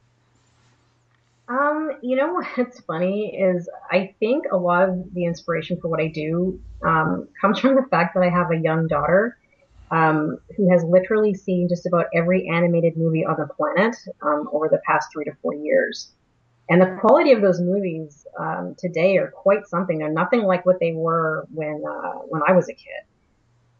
You 2.08 2.16
know 2.16 2.42
what's 2.56 2.80
funny 2.88 3.36
is 3.38 3.70
I 3.92 4.16
think 4.22 4.46
a 4.50 4.56
lot 4.56 4.88
of 4.88 5.14
the 5.14 5.26
inspiration 5.26 5.78
for 5.82 5.90
what 5.90 6.00
I 6.00 6.08
do 6.08 6.58
um, 6.82 7.28
comes 7.42 7.60
from 7.60 7.76
the 7.76 7.86
fact 7.92 8.14
that 8.16 8.24
I 8.24 8.30
have 8.30 8.50
a 8.50 8.58
young 8.58 8.88
daughter 8.88 9.38
um, 9.92 10.38
who 10.56 10.72
has 10.72 10.86
literally 10.86 11.34
seen 11.34 11.68
just 11.68 11.86
about 11.86 12.06
every 12.14 12.48
animated 12.48 12.96
movie 12.96 13.26
on 13.26 13.36
the 13.38 13.54
planet 13.54 13.94
um, 14.22 14.48
over 14.54 14.70
the 14.70 14.80
past 14.88 15.10
three 15.12 15.26
to 15.26 15.32
four 15.42 15.54
years. 15.54 16.14
And 16.70 16.82
the 16.82 16.98
quality 17.02 17.34
of 17.34 17.42
those 17.42 17.60
movies 17.60 18.26
um, 18.40 18.74
today 18.78 19.18
are 19.18 19.30
quite 19.32 19.68
something. 19.68 19.98
They're 19.98 20.10
nothing 20.10 20.44
like 20.44 20.66
what 20.66 20.80
they 20.80 20.94
were 20.94 21.46
when 21.54 21.84
uh, 21.86 22.20
when 22.30 22.42
I 22.48 22.54
was 22.54 22.70
a 22.70 22.74
kid. 22.74 23.04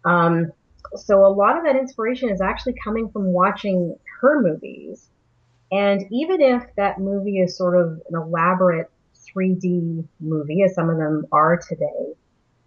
Um, 0.04 0.52
so 0.98 1.26
a 1.26 1.32
lot 1.32 1.58
of 1.58 1.64
that 1.64 1.78
inspiration 1.78 2.28
is 2.28 2.42
actually 2.42 2.76
coming 2.84 3.10
from 3.10 3.28
watching 3.28 3.98
her 4.20 4.42
movies. 4.42 5.08
And 5.72 6.06
even 6.12 6.42
if 6.42 6.64
that 6.76 7.00
movie 7.00 7.40
is 7.40 7.58
sort 7.58 7.80
of 7.80 8.02
an 8.10 8.16
elaborate 8.16 8.90
3D 9.16 10.06
movie, 10.20 10.64
as 10.64 10.74
some 10.76 10.90
of 10.90 10.98
them 10.98 11.26
are 11.32 11.58
today, 11.58 12.14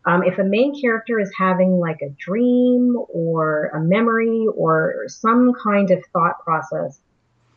um, 0.06 0.22
if 0.22 0.38
a 0.38 0.44
main 0.44 0.78
character 0.80 1.18
is 1.20 1.30
having 1.36 1.78
like 1.78 2.00
a 2.02 2.10
dream 2.10 2.96
or 3.08 3.66
a 3.66 3.80
memory 3.80 4.46
or 4.54 5.04
some 5.08 5.52
kind 5.62 5.90
of 5.90 6.02
thought 6.12 6.42
process, 6.44 7.00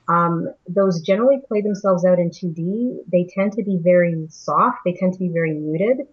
um, 0.09 0.53
those 0.67 1.01
generally 1.01 1.39
play 1.47 1.61
themselves 1.61 2.03
out 2.03 2.19
in 2.19 2.29
2D. 2.29 2.99
They 3.09 3.25
tend 3.33 3.53
to 3.53 3.63
be 3.63 3.77
very 3.77 4.27
soft. 4.29 4.79
They 4.85 4.93
tend 4.93 5.13
to 5.13 5.19
be 5.19 5.29
very 5.29 5.53
muted. 5.53 6.07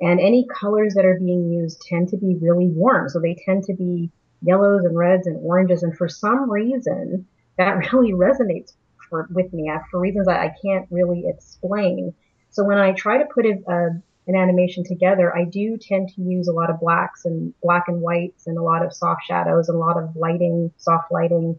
And 0.00 0.20
any 0.20 0.46
colors 0.52 0.94
that 0.94 1.04
are 1.04 1.18
being 1.18 1.50
used 1.50 1.80
tend 1.82 2.08
to 2.08 2.16
be 2.16 2.36
really 2.40 2.66
warm. 2.66 3.08
So 3.08 3.20
they 3.20 3.36
tend 3.46 3.64
to 3.64 3.74
be 3.74 4.10
yellows 4.42 4.84
and 4.84 4.96
reds 4.96 5.26
and 5.26 5.38
oranges. 5.42 5.82
And 5.82 5.96
for 5.96 6.08
some 6.08 6.50
reason, 6.50 7.26
that 7.58 7.92
really 7.92 8.12
resonates 8.12 8.72
for, 9.08 9.28
with 9.30 9.52
me 9.52 9.68
uh, 9.68 9.78
for 9.90 10.00
reasons 10.00 10.28
I, 10.28 10.46
I, 10.46 10.54
can't 10.64 10.86
really 10.90 11.24
explain. 11.26 12.12
So 12.50 12.64
when 12.64 12.78
I 12.78 12.92
try 12.92 13.18
to 13.18 13.24
put 13.32 13.46
a, 13.46 13.54
a, 13.68 13.86
an 14.26 14.34
animation 14.34 14.82
together, 14.82 15.36
I 15.36 15.44
do 15.44 15.76
tend 15.76 16.08
to 16.16 16.22
use 16.22 16.48
a 16.48 16.52
lot 16.52 16.70
of 16.70 16.80
blacks 16.80 17.24
and 17.24 17.54
black 17.62 17.84
and 17.86 18.00
whites 18.00 18.46
and 18.48 18.58
a 18.58 18.62
lot 18.62 18.84
of 18.84 18.92
soft 18.92 19.22
shadows 19.26 19.68
and 19.68 19.76
a 19.76 19.78
lot 19.78 19.96
of 19.96 20.16
lighting, 20.16 20.72
soft 20.76 21.12
lighting 21.12 21.58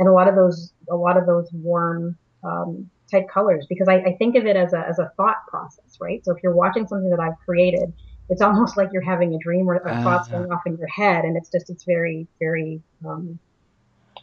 and 0.00 0.08
a 0.08 0.12
lot 0.12 0.26
of 0.26 0.34
those 0.34 0.72
a 0.90 0.96
lot 0.96 1.16
of 1.16 1.26
those 1.26 1.48
warm 1.52 2.16
um, 2.42 2.90
type 3.10 3.28
colors 3.28 3.66
because 3.68 3.86
I, 3.86 3.96
I, 3.96 4.16
think 4.16 4.34
of 4.34 4.46
it 4.46 4.56
as 4.56 4.72
a 4.72 4.78
as 4.78 4.98
a 4.98 5.12
thought 5.16 5.46
process, 5.46 5.98
right? 6.00 6.24
So 6.24 6.34
if 6.34 6.42
you're 6.42 6.54
watching 6.54 6.86
something 6.88 7.10
that 7.10 7.20
I've 7.20 7.38
created, 7.44 7.92
it's 8.30 8.40
almost 8.40 8.76
like 8.78 8.88
you're 8.92 9.02
having 9.02 9.34
a 9.34 9.38
dream 9.38 9.68
or, 9.68 9.86
uh, 9.86 10.02
thoughts 10.02 10.28
going 10.28 10.50
off 10.50 10.62
in 10.66 10.76
your 10.78 10.88
head, 10.88 11.24
and 11.24 11.36
it's 11.36 11.50
just 11.50 11.68
it's 11.68 11.84
very 11.84 12.26
very 12.40 12.82
um, 13.06 13.38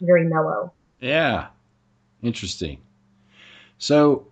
very 0.01 0.25
mellow. 0.25 0.73
Yeah, 0.99 1.47
interesting. 2.21 2.79
So 3.77 4.27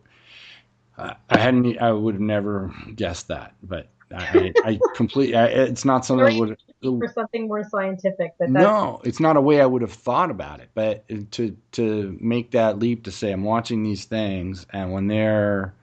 I 0.98 1.16
hadn't 1.30 1.80
I 1.80 1.92
would 1.92 2.16
have 2.16 2.22
never 2.22 2.74
guessed 2.96 3.28
that, 3.28 3.54
but 3.62 3.88
I, 4.16 4.54
I 4.64 4.80
completely 4.96 5.36
it's 5.36 5.86
not 5.86 6.06
something 6.06 6.26
I 6.26 6.40
would 6.40 6.58
for 6.82 7.12
something 7.14 7.48
more 7.48 7.64
scientific. 7.64 8.34
But 8.40 8.50
no, 8.50 9.02
it's 9.04 9.20
not 9.20 9.38
a 9.38 9.42
way 9.42 9.62
I 9.62 9.66
would 9.66 9.82
have 9.82 9.94
thought 9.94 10.32
about 10.32 10.60
it. 10.60 10.70
But 10.74 11.06
to 11.32 11.56
to 11.74 12.18
make 12.22 12.52
that 12.52 12.80
leap 12.80 13.04
to 13.06 13.12
say 13.12 13.32
I'm 13.32 13.44
watching 13.44 13.84
these 13.84 14.06
things, 14.06 14.66
and 14.72 14.92
when 14.92 15.08
they're 15.08 15.74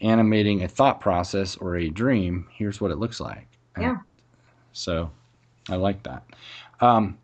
animating 0.00 0.62
a 0.62 0.68
thought 0.68 1.00
process 1.00 1.56
or 1.56 1.76
a 1.76 1.88
dream, 1.88 2.48
here's 2.52 2.80
what 2.80 2.90
it 2.90 2.98
looks 2.98 3.20
like. 3.20 3.46
Yeah. 3.78 3.98
so, 4.72 5.10
I 5.68 5.76
like 5.76 6.02
that. 6.02 6.24
Um, 6.80 7.18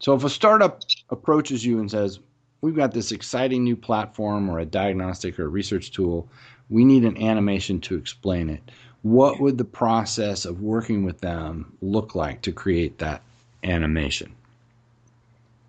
so 0.00 0.14
if 0.14 0.24
a 0.24 0.30
startup 0.30 0.82
approaches 1.10 1.64
you 1.64 1.78
and 1.78 1.90
says, 1.90 2.18
"We've 2.60 2.76
got 2.76 2.92
this 2.92 3.12
exciting 3.12 3.62
new 3.62 3.76
platform 3.76 4.50
or 4.50 4.58
a 4.58 4.66
diagnostic 4.66 5.38
or 5.38 5.44
a 5.44 5.48
research 5.48 5.92
tool," 5.92 6.28
we 6.68 6.84
need 6.84 7.04
an 7.04 7.16
animation 7.16 7.80
to 7.82 7.96
explain 7.96 8.50
it 8.50 8.70
what 9.02 9.40
would 9.40 9.56
the 9.56 9.64
process 9.64 10.44
of 10.44 10.60
working 10.60 11.04
with 11.04 11.20
them 11.20 11.76
look 11.80 12.14
like 12.14 12.42
to 12.42 12.52
create 12.52 12.98
that 12.98 13.22
animation? 13.64 14.32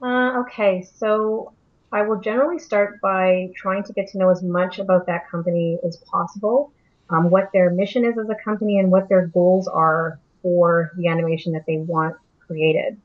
Uh, 0.02 0.40
okay, 0.42 0.86
so 0.98 1.54
I 1.92 2.02
will 2.02 2.20
generally 2.20 2.60
start 2.60 3.00
by 3.02 3.52
trying 3.56 3.84
to 3.84 3.94
get 3.94 4.08
to 4.10 4.18
know 4.18 4.30
as 4.30 4.44
much 4.44 4.80
about 4.80 5.06
that 5.06 5.30
company 5.30 5.78
as 5.86 5.98
possible, 5.98 6.72
um, 7.10 7.30
what 7.30 7.52
their 7.54 7.70
mission 7.70 8.04
is 8.04 8.18
as 8.18 8.30
a 8.30 8.36
company, 8.44 8.80
and 8.80 8.92
what 8.92 9.08
their 9.08 9.28
goals 9.28 9.68
are 9.68 10.20
for 10.42 10.92
the 10.98 11.08
animation 11.08 11.54
that 11.54 11.66
they 11.68 11.78
want 11.78 12.16
created, 12.40 12.98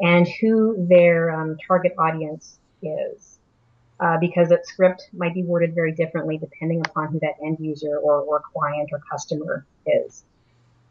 and 0.00 0.28
who 0.40 0.86
their 0.88 1.30
um, 1.30 1.56
target 1.66 1.94
audience 1.98 2.58
is 2.82 3.38
uh, 4.00 4.18
because 4.18 4.48
that 4.48 4.66
script 4.66 5.08
might 5.12 5.34
be 5.34 5.42
worded 5.42 5.74
very 5.74 5.92
differently 5.92 6.38
depending 6.38 6.80
upon 6.80 7.08
who 7.08 7.18
that 7.20 7.34
end 7.44 7.58
user 7.60 7.98
or, 7.98 8.20
or 8.20 8.42
client 8.52 8.90
or 8.92 9.00
customer 9.10 9.64
is. 9.86 10.24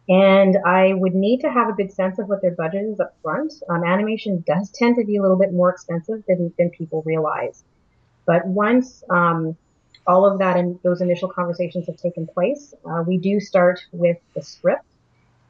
And 0.08 0.58
I 0.66 0.94
would 0.94 1.16
need 1.16 1.42
to 1.42 1.52
have 1.52 1.68
a 1.70 1.74
good 1.74 1.92
sense 1.92 2.20
of 2.20 2.30
what 2.30 2.42
their 2.42 2.52
budget 2.52 2.86
is 2.86 3.00
up 3.00 3.16
front. 3.24 3.54
Um, 3.70 3.84
animation 3.84 4.44
does 4.46 4.70
tend 4.70 4.98
to 4.98 5.04
be 5.04 5.18
a 5.18 5.22
little 5.22 5.38
bit 5.38 5.52
more 5.52 5.72
expensive 5.72 6.24
than, 6.28 6.54
than 6.58 6.70
people 6.70 7.02
realize. 7.06 7.64
But 8.26 8.46
once 8.46 9.04
um, 9.10 9.58
all 10.06 10.26
of 10.26 10.38
that 10.40 10.58
and 10.58 10.80
those 10.84 11.02
initial 11.02 11.30
conversations 11.30 11.88
have 11.88 11.98
taken 11.98 12.28
place, 12.28 12.74
uh, 12.88 13.04
we 13.06 13.18
do 13.18 13.40
start 13.40 13.84
with 13.92 14.18
the 14.36 14.44
script. 14.44 14.86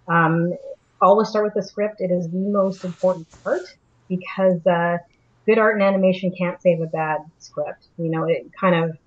Um, 0.07 0.53
always 1.01 1.29
start 1.29 1.45
with 1.45 1.53
the 1.53 1.63
script. 1.63 1.99
It 1.99 2.11
is 2.11 2.29
the 2.29 2.37
most 2.37 2.83
important 2.83 3.27
part 3.43 3.61
because 4.07 4.65
uh, 4.65 4.97
good 5.45 5.57
art 5.57 5.75
and 5.75 5.83
animation 5.83 6.33
can't 6.37 6.61
save 6.61 6.81
a 6.81 6.87
bad 6.87 7.19
script. 7.39 7.87
You 7.97 8.09
know, 8.09 8.25
it 8.25 8.49
kind 8.59 8.83
of 8.83 8.97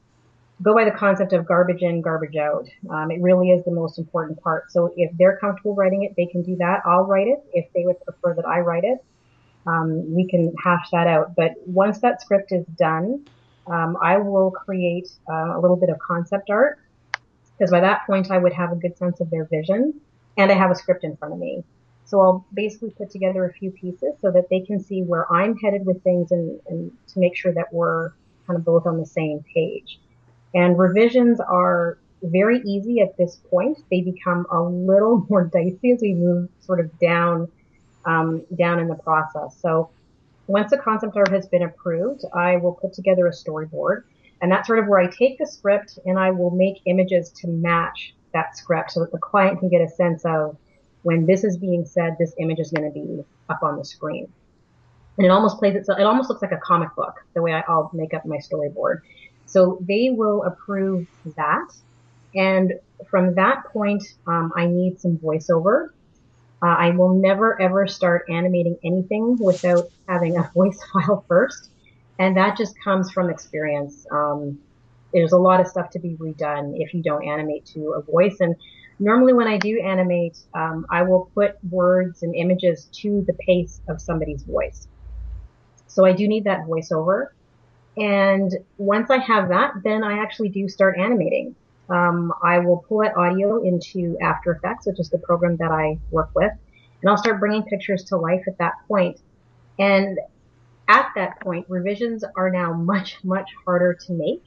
go 0.62 0.75
by 0.75 0.85
the 0.85 0.90
concept 0.90 1.33
of 1.33 1.47
garbage 1.47 1.83
in, 1.83 2.00
garbage 2.00 2.37
out. 2.37 2.68
Um, 2.90 3.11
it 3.11 3.21
really 3.21 3.50
is 3.50 3.64
the 3.64 3.71
most 3.71 3.99
important 3.99 4.40
part. 4.42 4.73
So 4.73 4.92
if 4.97 5.11
they're 5.16 5.37
comfortable 5.37 5.75
writing 5.75 6.02
it, 6.02 6.14
they 6.16 6.26
can 6.26 6.42
do 6.42 6.57
that. 6.57 6.83
I'll 6.85 7.04
write 7.04 7.28
it. 7.28 7.38
If 7.52 7.66
they 7.75 7.85
would 7.85 8.00
prefer 8.00 8.35
that 8.35 8.47
I 8.47 8.61
write 8.61 8.85
it, 8.85 8.99
um, 9.66 10.14
we 10.14 10.26
can 10.28 10.52
hash 10.62 10.90
that 10.92 11.07
out. 11.07 11.35
But 11.37 11.52
once 11.66 12.00
that 12.00 12.21
script 12.21 12.52
is 12.52 12.64
done, 12.76 13.25
um, 13.66 13.97
I 14.02 14.16
will 14.16 14.50
create 14.50 15.09
uh, 15.30 15.57
a 15.57 15.61
little 15.61 15.76
bit 15.76 15.90
of 15.90 15.99
concept 15.99 16.50
art 16.50 16.78
because 17.57 17.71
by 17.71 17.80
that 17.80 18.07
point 18.07 18.30
I 18.30 18.38
would 18.38 18.52
have 18.52 18.73
a 18.73 18.76
good 18.76 18.97
sense 18.97 19.21
of 19.21 19.30
their 19.30 19.45
vision 19.45 20.00
and 20.37 20.50
I 20.50 20.54
have 20.54 20.71
a 20.71 20.75
script 20.75 21.04
in 21.04 21.16
front 21.16 21.35
of 21.35 21.40
me. 21.40 21.64
So 22.09 22.21
I'll 22.21 22.47
basically 22.55 22.91
put 22.91 23.11
together 23.11 23.45
a 23.45 23.53
few 23.53 23.71
pieces 23.71 24.15
so 24.23 24.31
that 24.31 24.49
they 24.49 24.61
can 24.61 24.83
see 24.83 25.03
where 25.03 25.31
I'm 25.31 25.57
headed 25.59 25.85
with 25.85 26.03
things 26.03 26.33
and, 26.33 26.59
and 26.67 26.91
to 27.09 27.21
make 27.21 27.37
sure 27.37 27.53
that 27.53 27.71
we're 27.71 28.12
kind 28.47 28.59
of 28.59 28.65
both 28.65 28.87
on 28.87 28.99
the 28.99 29.05
same 29.05 29.45
page. 29.55 30.00
And 30.55 30.79
revisions 30.79 31.38
are 31.38 31.99
very 32.23 32.62
easy 32.62 33.00
at 33.00 33.15
this 33.19 33.37
point. 33.50 33.85
They 33.91 34.00
become 34.00 34.47
a 34.50 34.62
little 34.62 35.27
more 35.29 35.45
dicey 35.45 35.93
as 35.93 36.00
we 36.00 36.15
move 36.15 36.49
sort 36.61 36.81
of 36.81 36.99
down, 36.99 37.47
um, 38.07 38.43
down 38.57 38.81
in 38.81 38.88
the 38.88 38.95
process. 38.95 39.55
So 39.61 39.91
once 40.47 40.71
the 40.71 40.79
concept 40.79 41.15
art 41.15 41.31
has 41.31 41.47
been 41.47 41.62
approved, 41.62 42.25
I 42.35 42.57
will 42.57 42.73
put 42.73 42.95
together 42.95 43.27
a 43.27 43.33
storyboard. 43.33 44.05
And 44.41 44.50
that's 44.50 44.67
sort 44.67 44.79
of 44.79 44.87
where 44.87 45.00
I 45.00 45.09
take 45.09 45.37
the 45.37 45.47
script 45.47 45.99
and 46.07 46.19
I 46.19 46.31
will 46.31 46.53
make 46.53 46.81
images 46.87 47.29
to 47.43 47.49
match 47.49 48.15
that 48.33 48.57
script 48.57 48.93
so 48.93 49.00
that 49.00 49.12
the 49.12 49.19
client 49.19 49.59
can 49.59 49.69
get 49.69 49.83
a 49.83 49.88
sense 49.88 50.25
of 50.25 50.57
when 51.02 51.26
this 51.26 51.45
is 51.45 51.57
being 51.57 51.85
said, 51.85 52.17
this 52.19 52.35
image 52.38 52.59
is 52.59 52.71
going 52.71 52.90
to 52.90 52.93
be 52.93 53.25
up 53.49 53.62
on 53.62 53.76
the 53.76 53.85
screen. 53.85 54.31
And 55.17 55.26
it 55.26 55.31
almost 55.31 55.59
plays 55.59 55.75
itself, 55.75 55.99
it 55.99 56.05
almost 56.05 56.28
looks 56.28 56.43
like 56.43 56.52
a 56.52 56.59
comic 56.59 56.95
book, 56.95 57.25
the 57.35 57.43
way 57.43 57.52
I, 57.52 57.62
will 57.69 57.90
make 57.93 58.14
up 58.14 58.25
my 58.25 58.38
storyboard. 58.38 59.00
So 59.47 59.78
they 59.81 60.11
will 60.11 60.45
approve 60.45 61.07
that. 61.37 61.69
And 62.35 62.75
from 63.11 63.35
that 63.35 63.64
point, 63.73 64.05
um, 64.26 64.52
I 64.55 64.67
need 64.67 65.00
some 65.00 65.19
voiceover. 65.19 65.88
Uh, 66.62 66.67
I 66.67 66.90
will 66.90 67.14
never 67.14 67.61
ever 67.61 67.87
start 67.87 68.26
animating 68.28 68.76
anything 68.85 69.38
without 69.40 69.90
having 70.09 70.37
a 70.37 70.43
voice 70.55 70.81
file 70.93 71.25
first. 71.28 71.71
And 72.19 72.37
that 72.37 72.57
just 72.57 72.75
comes 72.83 73.11
from 73.11 73.31
experience. 73.31 74.07
Um, 74.11 74.59
there's 75.12 75.33
a 75.33 75.38
lot 75.38 75.61
of 75.61 75.69
stuff 75.69 75.90
to 75.90 75.99
be 75.99 76.17
redone 76.17 76.75
if 76.76 76.93
you 76.93 77.02
don't 77.02 77.25
animate 77.25 77.64
to 77.67 77.93
a 77.93 78.02
voice. 78.02 78.37
And 78.40 78.57
normally 78.99 79.33
when 79.33 79.47
I 79.47 79.59
do 79.59 79.81
animate, 79.81 80.38
um, 80.55 80.87
I 80.90 81.02
will 81.02 81.31
put 81.35 81.57
words 81.71 82.23
and 82.23 82.35
images 82.35 82.88
to 83.00 83.25
the 83.26 83.35
pace 83.35 83.81
of 83.88 84.00
somebody's 84.00 84.43
voice. 84.43 84.88
So 85.87 86.05
I 86.05 86.12
do 86.12 86.28
need 86.28 86.45
that 86.45 86.67
voiceover. 86.67 87.28
And 87.97 88.52
once 88.76 89.11
I 89.11 89.19
have 89.19 89.49
that, 89.49 89.73
then 89.83 90.05
I 90.05 90.19
actually 90.19 90.50
do 90.50 90.69
start 90.69 90.99
animating. 90.99 91.55
Um, 91.88 92.33
I 92.43 92.59
will 92.59 92.85
pull 92.88 93.00
that 93.00 93.17
audio 93.17 93.62
into 93.62 94.17
After 94.21 94.52
Effects, 94.52 94.87
which 94.87 95.00
is 95.00 95.09
the 95.09 95.19
program 95.19 95.57
that 95.57 95.71
I 95.71 95.99
work 96.11 96.31
with, 96.35 96.52
and 97.00 97.11
I'll 97.11 97.17
start 97.17 97.40
bringing 97.40 97.62
pictures 97.64 98.05
to 98.05 98.17
life 98.17 98.43
at 98.47 98.59
that 98.59 98.75
point. 98.87 99.19
And 99.78 100.19
at 100.87 101.11
that 101.17 101.40
point, 101.40 101.67
revisions 101.69 102.25
are 102.37 102.50
now 102.50 102.73
much, 102.73 103.17
much 103.25 103.50
harder 103.64 103.95
to 104.07 104.12
make 104.12 104.45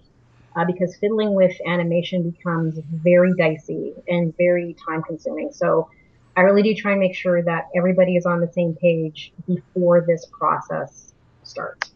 uh, 0.56 0.66
because 0.66 0.96
fiddling 0.98 1.34
with 1.34 1.56
animation 1.66 2.30
becomes 2.30 2.80
very 2.92 3.34
dicey 3.38 3.94
and 4.08 4.36
very 4.38 4.76
time 4.88 5.04
consuming. 5.04 5.52
So 5.52 5.90
I 6.36 6.42
really 6.42 6.64
do 6.64 6.74
try 6.74 6.92
and 6.92 7.00
make 7.00 7.16
sure 7.16 7.42
that 7.44 7.70
everybody 7.76 8.16
is 8.16 8.26
on 8.26 8.40
the 8.40 8.52
same 8.52 8.76
page 8.76 9.34
before 9.48 10.02
this 10.08 10.26
process 10.32 11.14
starts. 11.44 11.92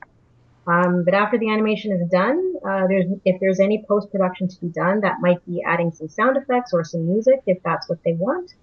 Um, 0.67 1.03
but 1.03 1.13
after 1.13 1.38
the 1.38 1.50
animation 1.51 1.91
is 1.91 2.09
done, 2.09 2.55
uh, 2.67 2.88
there's 2.88 3.05
if 3.24 3.39
there's 3.39 3.59
any 3.59 3.85
post 3.88 4.12
production 4.12 4.47
to 4.47 4.62
be 4.62 4.67
done, 4.67 5.01
that 5.01 5.17
might 5.21 5.45
be 5.45 5.62
adding 5.62 5.91
some 5.91 6.09
sound 6.09 6.38
effects 6.38 6.74
or 6.74 6.83
some 6.83 7.05
music 7.05 7.41
if 7.45 7.62
that's 7.63 7.88
what 7.88 8.03
they 8.03 8.13
want, 8.13 8.55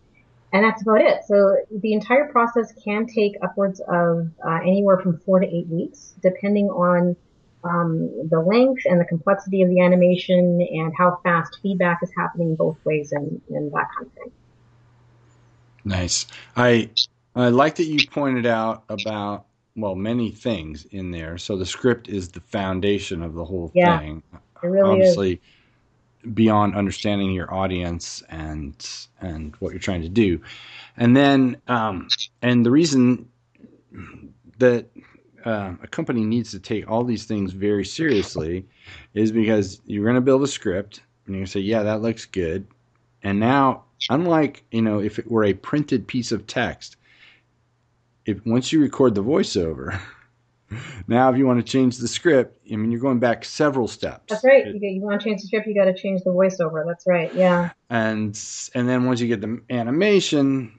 and 0.53 0.65
that's 0.65 0.83
about 0.83 1.01
it. 1.01 1.21
So 1.27 1.57
the 1.71 1.93
entire 1.93 2.29
process 2.33 2.73
can 2.85 3.07
take 3.07 3.35
upwards 3.41 3.81
of 3.89 4.29
uh, 4.45 4.59
anywhere 4.63 4.99
from 4.99 5.19
four 5.19 5.39
to 5.39 5.47
eight 5.47 5.69
weeks, 5.69 6.15
depending 6.21 6.67
on 6.71 7.15
um, 7.65 8.29
the 8.29 8.41
length 8.41 8.83
and 8.87 9.01
the 9.01 9.05
complexity 9.05 9.63
of 9.63 9.71
the 9.71 9.81
animation 9.81 10.61
and 10.61 10.93
how 10.97 11.21
fast 11.23 11.59
feedback 11.63 12.01
is 12.03 12.11
happening 12.17 12.55
both 12.57 12.77
ways 12.85 13.13
and, 13.13 13.41
and 13.51 13.73
that 13.73 13.89
kind 13.97 14.07
of 14.07 14.13
thing. 14.13 14.33
Nice. 15.85 16.27
I 16.57 16.91
I 17.35 17.49
like 17.49 17.77
that 17.77 17.85
you 17.85 18.07
pointed 18.09 18.47
out 18.47 18.85
about 18.89 19.47
well 19.77 19.95
many 19.95 20.31
things 20.31 20.85
in 20.87 21.11
there. 21.11 21.39
So 21.39 21.57
the 21.57 21.67
script 21.67 22.09
is 22.09 22.29
the 22.29 22.41
foundation 22.41 23.23
of 23.23 23.35
the 23.35 23.45
whole 23.45 23.71
yeah, 23.75 23.99
thing. 23.99 24.23
It 24.63 24.67
really 24.67 24.91
Obviously, 24.91 25.33
is. 25.33 26.33
beyond 26.35 26.77
understanding 26.77 27.33
your 27.33 27.53
audience 27.53 28.23
and 28.29 28.75
and 29.21 29.57
what 29.57 29.73
you're 29.73 29.81
trying 29.81 30.03
to 30.03 30.09
do, 30.09 30.41
and 30.97 31.17
then 31.17 31.57
um, 31.69 32.09
and 32.43 32.65
the 32.65 32.71
reason 32.71 33.29
that 34.59 34.87
uh, 35.45 35.75
a 35.83 35.87
company 35.87 36.25
needs 36.25 36.51
to 36.53 36.61
take 36.61 36.91
all 36.91 37.05
these 37.05 37.25
things 37.25 37.53
very 37.53 37.85
seriously 37.85 38.67
is 39.15 39.33
because 39.33 39.81
you're 39.87 40.05
going 40.05 40.17
to 40.17 40.21
build 40.21 40.43
a 40.43 40.47
script 40.47 41.03
and 41.27 41.35
you're 41.35 41.41
going 41.41 41.47
to 41.47 41.53
say, 41.53 41.61
yeah, 41.61 41.83
that 41.83 42.03
looks 42.03 42.25
good. 42.25 42.67
And 43.23 43.39
now, 43.39 43.85
unlike, 44.11 44.65
you 44.71 44.83
know, 44.83 45.01
if 45.01 45.19
it 45.19 45.31
were 45.31 45.45
a 45.45 45.55
printed 45.55 46.07
piece 46.07 46.33
of 46.33 46.47
text, 46.47 46.97
if 48.27 48.45
once 48.47 48.73
you 48.73 48.81
record 48.81 49.15
the 49.15 49.23
voiceover, 49.23 50.01
now 51.07 51.31
if 51.31 51.37
you 51.37 51.47
want 51.47 51.65
to 51.65 51.71
change 51.71 51.99
the 51.99 52.09
script, 52.09 52.59
I 52.71 52.77
mean, 52.77 52.91
you're 52.91 53.01
going 53.01 53.19
back 53.19 53.45
several 53.45 53.89
steps. 53.89 54.25
That's 54.29 54.45
right. 54.45 54.67
You, 54.67 54.81
you 54.81 55.01
want 55.01 55.21
to 55.21 55.25
change 55.25 55.43
the 55.43 55.49
script, 55.49 55.67
you 55.67 55.75
got 55.75 55.85
to 55.85 55.95
change 55.95 56.23
the 56.25 56.31
voiceover. 56.31 56.85
That's 56.87 57.07
right. 57.07 57.33
Yeah. 57.35 57.71
And 57.91 58.39
and 58.75 58.89
then 58.89 59.05
once 59.05 59.21
you 59.21 59.29
get 59.29 59.41
the 59.41 59.61
animation, 59.71 60.79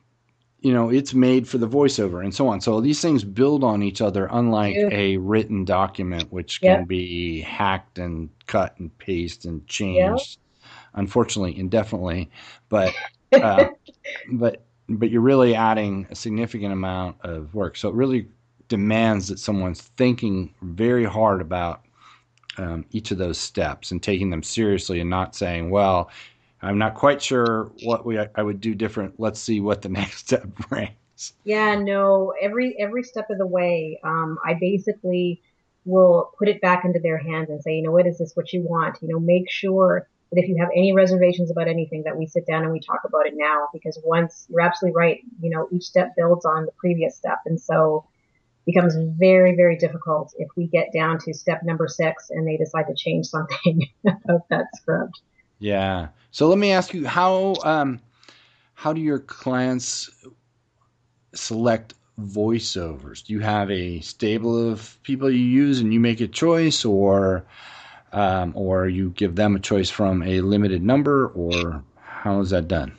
you 0.64 0.72
know, 0.74 0.90
it's 0.90 1.14
made 1.14 1.46
for 1.46 1.58
the 1.58 1.68
voiceover 1.68 2.24
and 2.24 2.34
so 2.34 2.48
on. 2.48 2.62
So 2.62 2.80
these 2.80 3.02
things 3.02 3.26
build 3.26 3.66
on 3.66 3.84
each 3.84 4.02
other, 4.02 4.30
unlike 4.32 4.76
Yeah. 4.78 4.88
a 4.92 5.18
written 5.18 5.66
document, 5.66 6.32
which 6.32 6.60
Yeah. 6.62 6.78
can 6.78 6.86
be 6.86 7.42
hacked 7.42 8.00
and 8.00 8.30
cut 8.48 8.80
and 8.80 8.98
paste 8.98 9.44
and 9.44 9.68
changed, 9.68 10.40
unfortunately, 10.94 11.60
indefinitely. 11.60 12.32
But 12.70 12.94
uh, 13.34 13.68
but 14.32 14.64
but 14.88 15.10
you're 15.12 15.22
really 15.22 15.54
adding 15.54 16.08
a 16.10 16.16
significant 16.16 16.72
amount 16.72 17.18
of 17.22 17.54
work. 17.54 17.76
So 17.76 17.90
it 17.90 17.96
really 17.96 18.28
demands 18.70 19.28
that 19.28 19.40
someone's 19.40 19.82
thinking 19.98 20.54
very 20.62 21.04
hard 21.04 21.42
about 21.42 21.82
um, 22.58 22.86
each 22.92 23.12
of 23.12 23.18
those 23.18 23.38
steps 23.38 23.92
and 23.92 24.02
taking 24.02 24.30
them 24.30 24.44
seriously 24.44 25.02
and 25.02 25.10
not 25.10 25.36
saying, 25.36 25.70
well, 25.72 26.10
I'm 26.64 26.78
not 26.78 26.96
quite 26.96 27.22
sure 27.22 27.72
what 27.84 28.06
we 28.06 28.18
I 28.20 28.42
would 28.42 28.62
do 28.62 28.74
different. 28.74 29.20
Let's 29.20 29.40
see 29.40 29.60
what 29.60 29.82
the 29.82 29.90
next 30.00 30.20
step 30.20 30.46
brings. 30.70 31.34
Yeah, 31.44 31.76
no, 31.76 32.34
every 32.42 32.76
every 32.80 33.04
step 33.04 33.30
of 33.30 33.38
the 33.38 33.48
way, 33.48 34.00
um, 34.04 34.38
I 34.46 34.56
basically 34.56 35.42
will 35.86 36.32
put 36.40 36.48
it 36.48 36.62
back 36.62 36.86
into 36.86 37.00
their 37.00 37.18
hands 37.18 37.50
and 37.50 37.62
say, 37.62 37.76
you 37.76 37.84
know, 37.84 37.92
what 37.92 38.08
is 38.08 38.18
this 38.18 38.36
what 38.36 38.54
you 38.54 38.62
want? 38.62 38.98
You 39.02 39.10
know, 39.10 39.20
make 39.20 39.50
sure 39.50 40.08
that 40.32 40.42
if 40.42 40.48
you 40.48 40.58
have 40.58 40.70
any 40.76 40.94
reservations 40.94 41.52
about 41.52 41.68
anything 41.68 42.04
that 42.04 42.18
we 42.18 42.26
sit 42.26 42.48
down 42.48 42.64
and 42.64 42.72
we 42.72 42.80
talk 42.80 43.02
about 43.06 43.28
it 43.28 43.34
now 43.36 43.68
because 43.74 44.00
once 44.04 44.48
you're 44.50 44.62
absolutely 44.62 44.96
right, 44.96 45.20
you 45.42 45.50
know, 45.50 45.68
each 45.72 45.84
step 45.84 46.16
builds 46.16 46.46
on 46.46 46.66
the 46.66 46.72
previous 46.78 47.16
step 47.16 47.40
and 47.46 47.60
so 47.60 48.06
becomes 48.66 48.96
very, 48.96 49.56
very 49.56 49.78
difficult 49.78 50.34
if 50.38 50.48
we 50.56 50.68
get 50.68 50.94
down 50.94 51.20
to 51.20 51.34
step 51.34 51.62
number 51.64 51.88
six 51.88 52.30
and 52.30 52.48
they 52.48 52.56
decide 52.56 52.88
to 52.88 52.96
change 52.96 53.28
something 53.28 53.88
about 54.08 54.48
that 54.50 54.66
script. 54.76 55.20
Yeah. 55.64 56.10
So 56.32 56.50
let 56.50 56.58
me 56.58 56.74
ask 56.74 56.94
you 56.94 57.08
how 57.08 57.56
um, 57.64 58.02
how 58.74 58.92
do 58.92 59.00
your 59.00 59.20
clients 59.20 60.10
select 61.34 61.94
voiceovers? 62.20 63.26
Do 63.26 63.32
you 63.32 63.40
have 63.40 63.72
a 63.72 64.02
stable 64.02 64.72
of 64.72 65.02
people 65.04 65.32
you 65.32 65.38
use 65.38 65.80
and 65.80 65.94
you 65.94 66.02
make 66.02 66.20
a 66.20 66.28
choice, 66.28 66.84
or 66.84 67.46
um, 68.12 68.52
or 68.58 68.90
you 68.90 69.12
give 69.12 69.36
them 69.36 69.56
a 69.56 69.60
choice 69.60 69.90
from 69.90 70.22
a 70.24 70.42
limited 70.42 70.84
number, 70.84 71.28
or 71.28 71.82
how 71.96 72.42
is 72.42 72.50
that 72.50 72.68
done? 72.68 72.92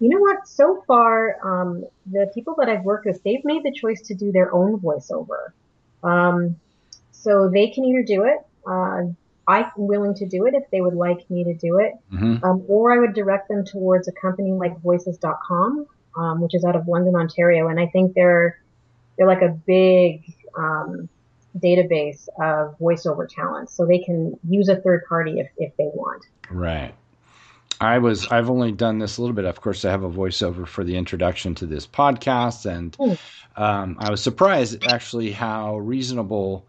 You 0.00 0.08
know 0.08 0.18
what? 0.18 0.48
So 0.48 0.82
far, 0.88 1.38
um, 1.44 1.84
the 2.10 2.28
people 2.34 2.56
that 2.58 2.68
I've 2.68 2.82
worked 2.82 3.06
with, 3.06 3.22
they've 3.22 3.44
made 3.44 3.62
the 3.62 3.72
choice 3.72 4.02
to 4.08 4.14
do 4.16 4.32
their 4.32 4.52
own 4.52 4.80
voiceover. 4.80 5.52
Um, 6.02 6.56
so 7.12 7.48
they 7.48 7.68
can 7.68 7.84
either 7.84 8.02
do 8.02 8.24
it. 8.24 8.38
Uh, 8.66 9.12
I'm 9.48 9.70
willing 9.76 10.14
to 10.14 10.26
do 10.26 10.46
it 10.46 10.54
if 10.54 10.64
they 10.70 10.80
would 10.82 10.94
like 10.94 11.28
me 11.30 11.42
to 11.44 11.54
do 11.54 11.78
it, 11.78 11.94
hmm 12.10 12.36
um, 12.44 12.64
or 12.68 12.92
I 12.92 12.98
would 12.98 13.14
direct 13.14 13.48
them 13.48 13.64
towards 13.64 14.06
a 14.06 14.12
company 14.12 14.52
like 14.52 14.78
Voices.com, 14.80 15.86
um, 16.16 16.40
which 16.40 16.54
is 16.54 16.64
out 16.64 16.76
of 16.76 16.86
London, 16.86 17.16
Ontario, 17.16 17.68
and 17.68 17.80
I 17.80 17.86
think 17.86 18.14
they're 18.14 18.60
they're 19.16 19.26
like 19.26 19.42
a 19.42 19.48
big 19.66 20.22
um, 20.56 21.08
database 21.58 22.28
of 22.40 22.78
voiceover 22.78 23.26
talent, 23.28 23.70
so 23.70 23.86
they 23.86 23.98
can 23.98 24.38
use 24.48 24.68
a 24.68 24.76
third 24.76 25.04
party 25.08 25.40
if 25.40 25.48
if 25.56 25.76
they 25.76 25.86
want. 25.86 26.24
Right. 26.50 26.94
I 27.80 27.98
was 27.98 28.26
I've 28.28 28.50
only 28.50 28.72
done 28.72 28.98
this 28.98 29.18
a 29.18 29.22
little 29.22 29.34
bit. 29.34 29.44
Of 29.44 29.60
course, 29.60 29.84
I 29.84 29.90
have 29.90 30.02
a 30.02 30.10
voiceover 30.10 30.66
for 30.66 30.84
the 30.84 30.96
introduction 30.96 31.54
to 31.56 31.66
this 31.66 31.86
podcast, 31.86 32.66
and 32.66 32.94
Hmm. 32.96 33.62
um, 33.62 33.96
I 33.98 34.10
was 34.10 34.22
surprised 34.22 34.84
actually 34.84 35.32
how 35.32 35.78
reasonable 35.78 36.66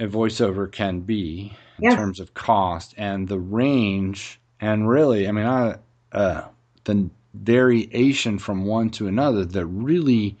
a 0.00 0.06
voiceover 0.06 0.70
can 0.70 1.00
be 1.00 1.52
in 1.80 1.94
terms 1.94 2.20
of 2.20 2.34
cost 2.34 2.94
and 2.96 3.28
the 3.28 3.38
range. 3.38 4.40
And 4.60 4.88
really, 4.88 5.28
I 5.28 5.32
mean, 5.32 5.46
I, 5.46 5.76
uh, 6.12 6.48
the 6.84 7.10
variation 7.34 8.38
from 8.38 8.64
one 8.64 8.90
to 8.90 9.08
another 9.08 9.44
that 9.44 9.66
really 9.66 10.36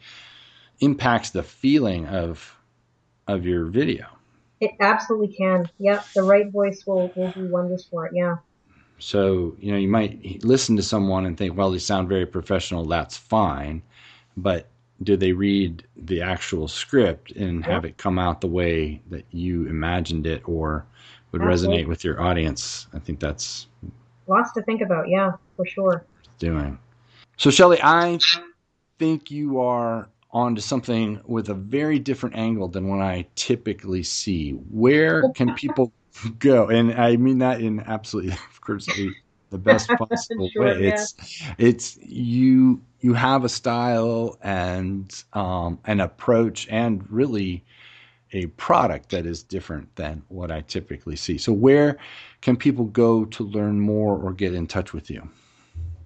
impacts 0.80 1.30
the 1.30 1.42
feeling 1.42 2.06
of 2.06 2.56
of 3.26 3.46
your 3.46 3.64
video. 3.64 4.06
It 4.60 4.72
absolutely 4.80 5.34
can. 5.34 5.68
Yep, 5.78 6.06
the 6.14 6.22
right 6.22 6.50
voice 6.50 6.86
will 6.86 7.12
will 7.16 7.30
do 7.32 7.46
wonders 7.46 7.84
for 7.84 8.06
it. 8.06 8.12
Yeah. 8.14 8.36
So, 8.98 9.56
you 9.58 9.72
know, 9.72 9.78
you 9.78 9.88
might 9.88 10.44
listen 10.44 10.76
to 10.76 10.82
someone 10.82 11.26
and 11.26 11.36
think, 11.36 11.56
well, 11.56 11.70
they 11.70 11.78
sound 11.78 12.08
very 12.08 12.26
professional, 12.26 12.84
that's 12.84 13.16
fine. 13.16 13.82
But 14.36 14.68
do 15.02 15.16
they 15.16 15.32
read 15.32 15.84
the 15.96 16.22
actual 16.22 16.68
script 16.68 17.32
and 17.32 17.64
have 17.66 17.84
it 17.84 17.98
come 17.98 18.18
out 18.18 18.40
the 18.40 18.46
way 18.46 19.02
that 19.10 19.24
you 19.30 19.66
imagined 19.66 20.26
it 20.26 20.48
or 20.48 20.86
would 21.34 21.42
Absolutely. 21.42 21.82
resonate 21.84 21.88
with 21.88 22.04
your 22.04 22.20
audience? 22.22 22.86
I 22.94 23.00
think 23.00 23.18
that's 23.18 23.66
Lots 24.28 24.52
to 24.52 24.62
think 24.62 24.80
about. 24.80 25.08
Yeah, 25.08 25.32
for 25.56 25.66
sure. 25.66 26.06
doing. 26.38 26.78
So, 27.36 27.50
Shelly. 27.50 27.78
I 27.82 28.18
think 28.98 29.30
you 29.30 29.60
are 29.60 30.08
onto 30.30 30.60
something 30.60 31.20
with 31.26 31.48
a 31.48 31.54
very 31.54 31.98
different 31.98 32.36
angle 32.36 32.68
than 32.68 32.88
what 32.88 33.00
I 33.00 33.26
typically 33.34 34.04
see. 34.04 34.52
Where 34.52 35.28
can 35.34 35.54
people 35.56 35.92
go? 36.38 36.68
And 36.68 36.94
I 36.94 37.16
mean 37.16 37.38
that 37.38 37.60
in 37.60 37.80
absolutely, 37.80 38.32
of 38.52 38.60
course, 38.60 38.86
the, 38.86 39.12
the 39.50 39.58
best 39.58 39.88
possible 39.98 40.48
Sure, 40.52 40.62
way. 40.64 40.84
yeah. 40.84 40.90
It's 40.92 41.14
it's 41.58 41.96
you 42.00 42.80
you 43.00 43.12
have 43.14 43.44
a 43.44 43.48
style 43.48 44.38
and 44.40 45.12
um, 45.32 45.80
an 45.84 46.00
approach 46.00 46.68
and 46.70 47.04
really 47.10 47.64
a 48.34 48.46
product 48.46 49.08
that 49.10 49.24
is 49.24 49.42
different 49.42 49.94
than 49.96 50.22
what 50.28 50.50
I 50.50 50.60
typically 50.62 51.16
see. 51.16 51.38
So, 51.38 51.52
where 51.52 51.96
can 52.42 52.56
people 52.56 52.84
go 52.84 53.24
to 53.24 53.44
learn 53.44 53.80
more 53.80 54.18
or 54.18 54.32
get 54.34 54.52
in 54.52 54.66
touch 54.66 54.92
with 54.92 55.10
you? 55.10 55.26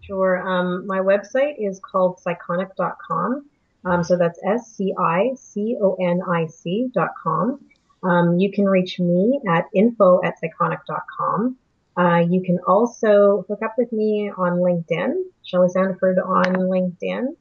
Sure. 0.03 0.47
Um, 0.49 0.87
my 0.87 1.01
website 1.01 1.55
is 1.59 1.81
called 1.81 2.21
sciconic.com. 2.25 3.45
Um, 3.85 4.05
so 4.05 4.17
that's 4.17 4.38
S 4.45 4.75
C 4.75 4.95
I 4.99 5.33
C 5.37 5.77
O 5.81 5.97
N 6.01 6.21
I 6.29 6.47
C 6.47 6.91
dot 6.93 7.11
com. 7.23 7.61
Um, 8.03 8.38
you 8.38 8.53
can 8.53 8.64
reach 8.67 9.01
me 9.01 9.41
at 9.49 9.64
info 9.75 10.21
at 10.23 10.35
sciconic.com. 10.41 11.57
Uh, 11.97 12.25
you 12.29 12.43
can 12.43 12.59
also 12.67 13.45
hook 13.49 13.61
up 13.62 13.75
with 13.77 13.91
me 13.93 14.31
on 14.37 14.59
LinkedIn, 14.59 15.14
Shelly 15.43 15.69
Sandiford 15.69 16.25
on 16.25 16.55
LinkedIn. 16.55 17.35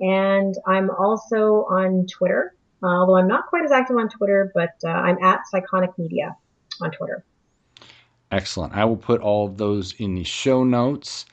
And 0.00 0.54
I'm 0.66 0.90
also 0.90 1.64
on 1.70 2.06
Twitter, 2.06 2.54
uh, 2.82 2.86
although 2.86 3.16
I'm 3.16 3.28
not 3.28 3.46
quite 3.46 3.64
as 3.64 3.72
active 3.72 3.96
on 3.96 4.08
Twitter, 4.08 4.50
but 4.54 4.74
uh, 4.84 4.88
I'm 4.88 5.22
at 5.22 5.42
Sciconic 5.52 5.96
Media 5.98 6.36
on 6.80 6.90
Twitter. 6.90 7.24
Excellent. 8.30 8.74
I 8.74 8.84
will 8.84 8.96
put 8.96 9.20
all 9.20 9.46
of 9.46 9.56
those 9.56 9.94
in 9.98 10.14
the 10.14 10.24
show 10.24 10.64
notes. 10.64 11.26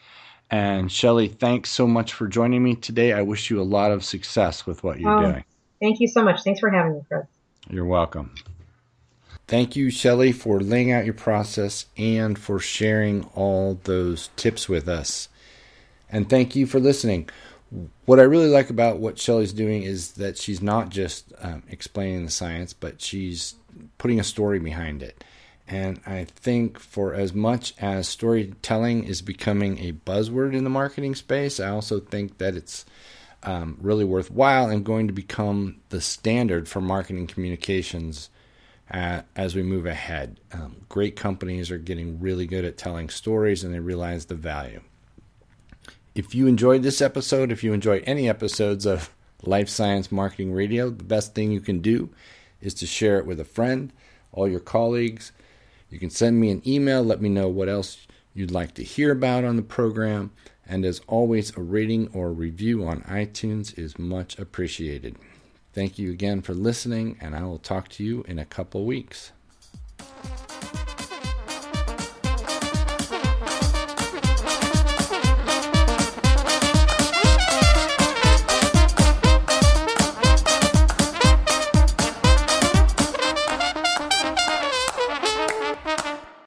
And 0.52 0.92
Shelly, 0.92 1.28
thanks 1.28 1.72
so 1.72 1.88
much 1.88 2.14
for 2.14 2.28
joining 2.28 2.64
me 2.64 2.76
today. 2.76 3.14
I 3.14 3.24
wish 3.24 3.50
you 3.50 3.60
a 3.60 3.64
lot 3.64 3.92
of 3.92 4.04
success 4.04 4.66
with 4.68 4.84
what 4.84 5.00
you're 5.00 5.12
oh, 5.12 5.32
doing. 5.32 5.44
Thank 5.82 6.00
you 6.00 6.08
so 6.08 6.24
much. 6.24 6.44
Thanks 6.44 6.60
for 6.60 6.70
having 6.70 6.94
me, 6.94 7.02
Chris. 7.08 7.26
You're 7.70 7.86
welcome. 7.86 8.36
Thank 9.48 9.76
you, 9.76 9.90
Shelly, 9.90 10.32
for 10.32 10.60
laying 10.60 10.92
out 10.92 11.06
your 11.06 11.14
process 11.14 11.88
and 11.98 12.38
for 12.38 12.60
sharing 12.60 13.24
all 13.36 13.80
those 13.84 14.30
tips 14.36 14.70
with 14.70 14.88
us. 14.88 15.28
And 16.10 16.30
thank 16.30 16.56
you 16.56 16.66
for 16.66 16.80
listening. 16.80 17.30
What 18.06 18.20
I 18.20 18.24
really 18.24 18.50
like 18.50 18.70
about 18.70 19.00
what 19.00 19.18
Shelly's 19.18 19.54
doing 19.54 19.84
is 19.84 20.14
that 20.14 20.38
she's 20.38 20.62
not 20.62 20.90
just 20.90 21.34
um, 21.40 21.64
explaining 21.70 22.26
the 22.26 22.32
science, 22.32 22.74
but 22.74 23.02
she's 23.02 23.56
putting 23.98 24.20
a 24.20 24.24
story 24.24 24.60
behind 24.60 25.02
it. 25.02 25.24
And 25.68 26.02
I 26.06 26.26
think 26.26 26.78
for 26.78 27.14
as 27.14 27.34
much 27.34 27.74
as 27.80 28.08
storytelling 28.08 29.06
is 29.06 29.22
becoming 29.22 29.80
a 29.80 29.94
buzzword 29.94 30.54
in 30.54 30.66
the 30.66 30.70
marketing 30.70 31.16
space, 31.16 31.60
I 31.60 31.70
also 31.70 32.00
think 32.00 32.38
that 32.38 32.56
it's 32.56 32.86
um, 33.44 33.78
really 33.82 34.06
worthwhile 34.06 34.70
and 34.70 34.86
going 34.86 35.08
to 35.08 35.14
become 35.14 35.80
the 35.90 36.02
standard 36.02 36.68
for 36.68 36.82
marketing 36.82 37.28
communications 37.28 38.30
uh, 38.92 39.22
as 39.36 39.56
we 39.56 39.64
move 39.64 39.86
ahead. 39.86 40.40
Um, 40.52 40.86
great 40.90 41.16
companies 41.16 41.72
are 41.72 41.78
getting 41.78 42.20
really 42.20 42.46
good 42.46 42.66
at 42.66 42.78
telling 42.78 43.10
stories 43.10 43.64
and 43.64 43.74
they 43.74 43.80
realize 43.80 44.26
the 44.26 44.36
value. 44.36 44.82
If 46.16 46.36
you 46.36 46.46
enjoyed 46.46 46.84
this 46.84 47.02
episode, 47.02 47.52
if 47.52 47.64
you 47.64 47.74
enjoy 47.74 48.04
any 48.06 48.30
episodes 48.30 48.86
of 48.86 49.10
Life 49.42 49.68
Science 49.68 50.12
Marketing 50.12 50.54
Radio, 50.54 50.92
the 50.92 51.04
best 51.04 51.34
thing 51.34 51.52
you 51.52 51.60
can 51.60 51.80
do 51.80 52.12
is 52.62 52.76
to 52.76 52.86
share 52.86 53.18
it 53.18 53.26
with 53.26 53.40
a 53.40 53.46
friend, 53.46 53.92
all 54.32 54.48
your 54.48 54.60
colleagues. 54.60 55.32
You 55.90 55.98
can 55.98 56.12
send 56.12 56.40
me 56.40 56.52
an 56.52 56.62
email, 56.68 57.04
let 57.04 57.20
me 57.20 57.30
know 57.30 57.48
what 57.48 57.68
else 57.68 58.06
you'd 58.36 58.52
like 58.52 58.76
to 58.76 58.84
hear 58.84 59.12
about 59.12 59.44
on 59.44 59.56
the 59.56 59.64
program. 59.64 60.30
And 60.68 60.86
as 60.86 61.02
always, 61.08 61.56
a 61.58 61.62
rating 61.62 62.10
or 62.14 62.28
a 62.28 62.32
review 62.32 62.86
on 62.86 63.02
iTunes 63.02 63.76
is 63.76 63.98
much 63.98 64.38
appreciated. 64.38 65.16
Thank 65.74 65.98
you 65.98 66.12
again 66.12 66.44
for 66.44 66.54
listening, 66.54 67.18
and 67.22 67.36
I 67.36 67.42
will 67.42 67.58
talk 67.58 67.90
to 67.90 68.04
you 68.04 68.24
in 68.28 68.38
a 68.38 68.46
couple 68.46 68.86
weeks. 68.86 69.32